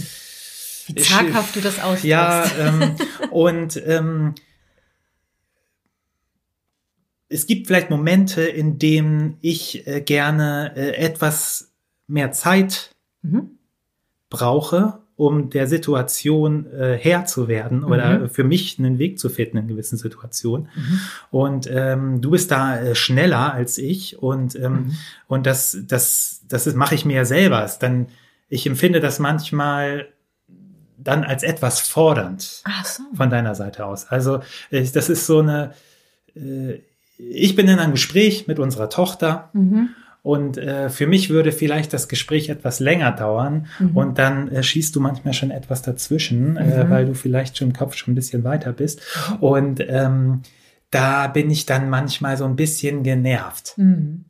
[0.87, 2.05] wie zaghaft du das ausdrückst.
[2.05, 2.95] Ja, ähm,
[3.29, 4.33] und ähm,
[7.29, 11.71] es gibt vielleicht Momente, in denen ich äh, gerne äh, etwas
[12.07, 13.51] mehr Zeit mhm.
[14.29, 18.29] brauche, um der Situation äh, Herr zu werden oder mhm.
[18.29, 20.69] für mich einen Weg zu finden in gewissen Situationen.
[20.75, 20.99] Mhm.
[21.29, 24.97] Und ähm, du bist da äh, schneller als ich und ähm, mhm.
[25.27, 27.69] und das das das mache ich mir ja selber.
[27.79, 28.07] Dann
[28.47, 30.07] ich empfinde das manchmal
[30.97, 33.03] dann als etwas fordernd so.
[33.13, 34.07] von deiner Seite aus.
[34.07, 35.73] Also das ist so eine,
[36.35, 36.79] äh,
[37.19, 39.89] ich bin in einem Gespräch mit unserer Tochter mhm.
[40.23, 43.97] und äh, für mich würde vielleicht das Gespräch etwas länger dauern mhm.
[43.97, 46.89] und dann äh, schießt du manchmal schon etwas dazwischen, mhm.
[46.89, 49.01] weil du vielleicht schon im Kopf schon ein bisschen weiter bist
[49.41, 50.41] und ähm,
[50.91, 53.73] da bin ich dann manchmal so ein bisschen genervt.
[53.77, 54.25] Mhm.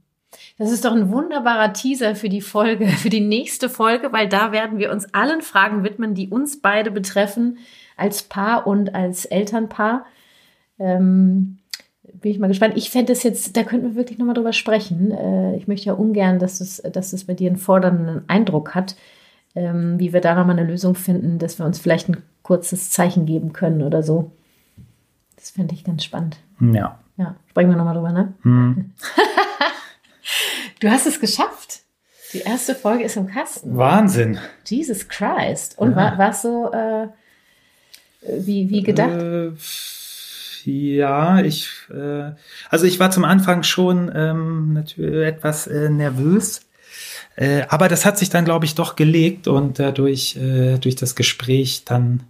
[0.58, 4.52] Das ist doch ein wunderbarer Teaser für die Folge, für die nächste Folge, weil da
[4.52, 7.60] werden wir uns allen Fragen widmen, die uns beide betreffen,
[7.96, 10.06] als Paar und als Elternpaar.
[10.78, 11.59] Ähm,
[12.22, 12.76] bin ich mal gespannt.
[12.78, 15.12] Ich fände es jetzt, da könnten wir wirklich nochmal drüber sprechen.
[15.12, 18.96] Äh, ich möchte ja ungern, dass es, dass es bei dir einen fordernden Eindruck hat,
[19.56, 23.26] ähm, wie wir da nochmal eine Lösung finden, dass wir uns vielleicht ein kurzes Zeichen
[23.26, 24.32] geben können oder so.
[25.36, 26.38] Das fände ich ganz spannend.
[26.60, 27.00] Ja.
[27.18, 28.34] Ja, sprechen wir nochmal drüber, ne?
[28.44, 28.92] Hm.
[30.80, 31.82] Du hast es geschafft.
[32.34, 33.76] Die erste Folge ist im Kasten.
[33.76, 34.40] Wahnsinn.
[34.66, 35.78] Jesus Christ.
[35.78, 36.18] Und ja.
[36.18, 37.08] war es so äh,
[38.22, 39.10] wie, wie gedacht?
[39.10, 39.52] Äh,
[40.66, 42.32] ja, ich, äh,
[42.70, 46.62] also ich war zum Anfang schon ähm, natürlich etwas äh, nervös.
[47.36, 51.16] Äh, aber das hat sich dann, glaube ich, doch gelegt und dadurch, äh, durch das
[51.16, 52.24] Gespräch dann,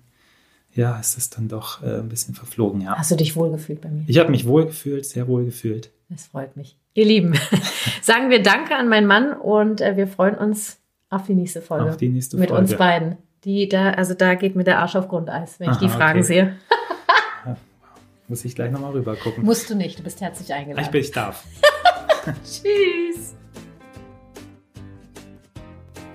[0.73, 2.95] ja, ist es dann doch äh, ein bisschen verflogen, ja.
[2.95, 4.03] Hast du dich wohlgefühlt bei mir?
[4.05, 5.89] Ich habe mich wohlgefühlt, sehr wohlgefühlt.
[6.09, 6.77] Das freut mich.
[6.93, 7.33] Ihr Lieben,
[8.01, 10.77] sagen wir Danke an meinen Mann und äh, wir freuen uns
[11.09, 11.89] auf die nächste Folge.
[11.89, 12.53] Auf die nächste Folge.
[12.53, 13.17] Mit uns beiden.
[13.45, 16.19] Die da, also da geht mir der Arsch auf Grundeis, wenn Aha, ich die Fragen
[16.19, 16.27] okay.
[16.27, 16.55] sehe.
[18.29, 19.43] Muss ich gleich nochmal rüber gucken.
[19.43, 20.85] Musst du nicht, du bist herzlich eingeladen.
[20.85, 21.43] Ich bin, ich darf.
[22.43, 23.33] Tschüss.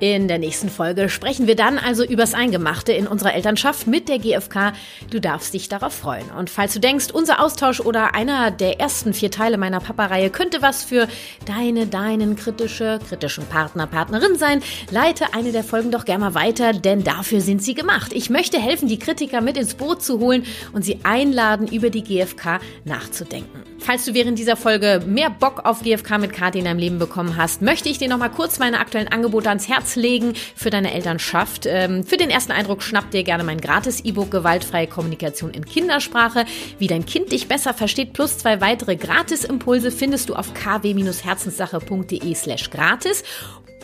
[0.05, 4.19] In der nächsten Folge sprechen wir dann also übers Eingemachte in unserer Elternschaft mit der
[4.19, 4.75] GfK.
[5.09, 6.31] Du darfst dich darauf freuen.
[6.31, 10.61] Und falls du denkst, unser Austausch oder einer der ersten vier Teile meiner Papa-Reihe könnte
[10.61, 11.09] was für
[11.47, 16.75] deine, deinen kritische, kritischen Partner, Partnerin sein, leite eine der Folgen doch gerne mal weiter,
[16.75, 18.13] denn dafür sind sie gemacht.
[18.13, 20.45] Ich möchte helfen, die Kritiker mit ins Boot zu holen
[20.75, 23.74] und sie einladen, über die GfK nachzudenken.
[23.85, 27.37] Falls du während dieser Folge mehr Bock auf GfK mit Kati in deinem Leben bekommen
[27.37, 31.67] hast, möchte ich dir nochmal kurz meine aktuellen Angebote ans Herz legen für deine Elternschaft.
[31.67, 36.47] Ähm, für den ersten Eindruck schnapp dir gerne mein gratis E-Book Gewaltfreie Kommunikation in Kindersprache,
[36.79, 42.71] wie dein Kind dich besser versteht, plus zwei weitere Gratisimpulse findest du auf kw-herzenssache.de slash
[42.71, 43.23] gratis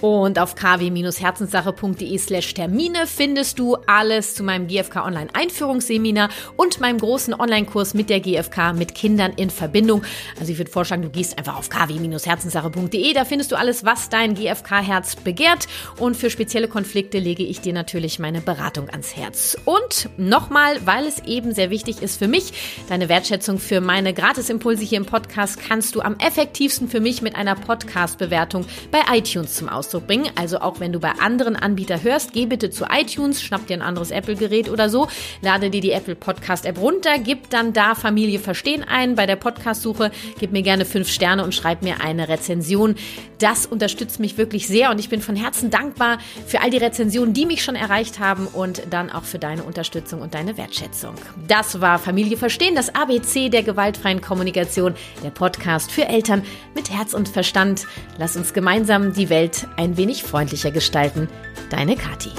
[0.00, 6.98] und auf kw-herzenssache.de slash Termine findest du alles zu meinem GFK Online Einführungsseminar und meinem
[6.98, 10.02] großen Online-Kurs mit der GFK mit Kindern in Verbindung.
[10.38, 14.34] Also ich würde vorschlagen, du gehst einfach auf kw-herzenssache.de, da findest du alles, was dein
[14.34, 15.68] GFK-Herz begehrt.
[15.98, 19.58] Und für spezielle Konflikte lege ich dir natürlich meine Beratung ans Herz.
[19.64, 22.52] Und nochmal, weil es eben sehr wichtig ist für mich,
[22.88, 27.36] deine Wertschätzung für meine Gratisimpulse hier im Podcast kannst du am effektivsten für mich mit
[27.36, 30.30] einer Podcast-Bewertung bei iTunes zum Ausdruck Ausdruck bringen.
[30.36, 33.82] Also auch wenn du bei anderen Anbietern hörst, geh bitte zu iTunes, schnapp dir ein
[33.82, 35.08] anderes Apple-Gerät oder so,
[35.42, 40.12] lade dir die Apple Podcast-App runter, gib dann da Familie verstehen ein bei der Podcast-Suche,
[40.38, 42.94] gib mir gerne fünf Sterne und schreib mir eine Rezension.
[43.38, 47.34] Das unterstützt mich wirklich sehr und ich bin von Herzen dankbar für all die Rezensionen,
[47.34, 51.14] die mich schon erreicht haben und dann auch für deine Unterstützung und deine Wertschätzung.
[51.48, 56.42] Das war Familie verstehen, das ABC der gewaltfreien Kommunikation, der Podcast für Eltern
[56.74, 57.86] mit Herz und Verstand.
[58.18, 61.28] Lass uns gemeinsam die Welt ein wenig freundlicher gestalten.
[61.70, 62.32] Deine Kathi.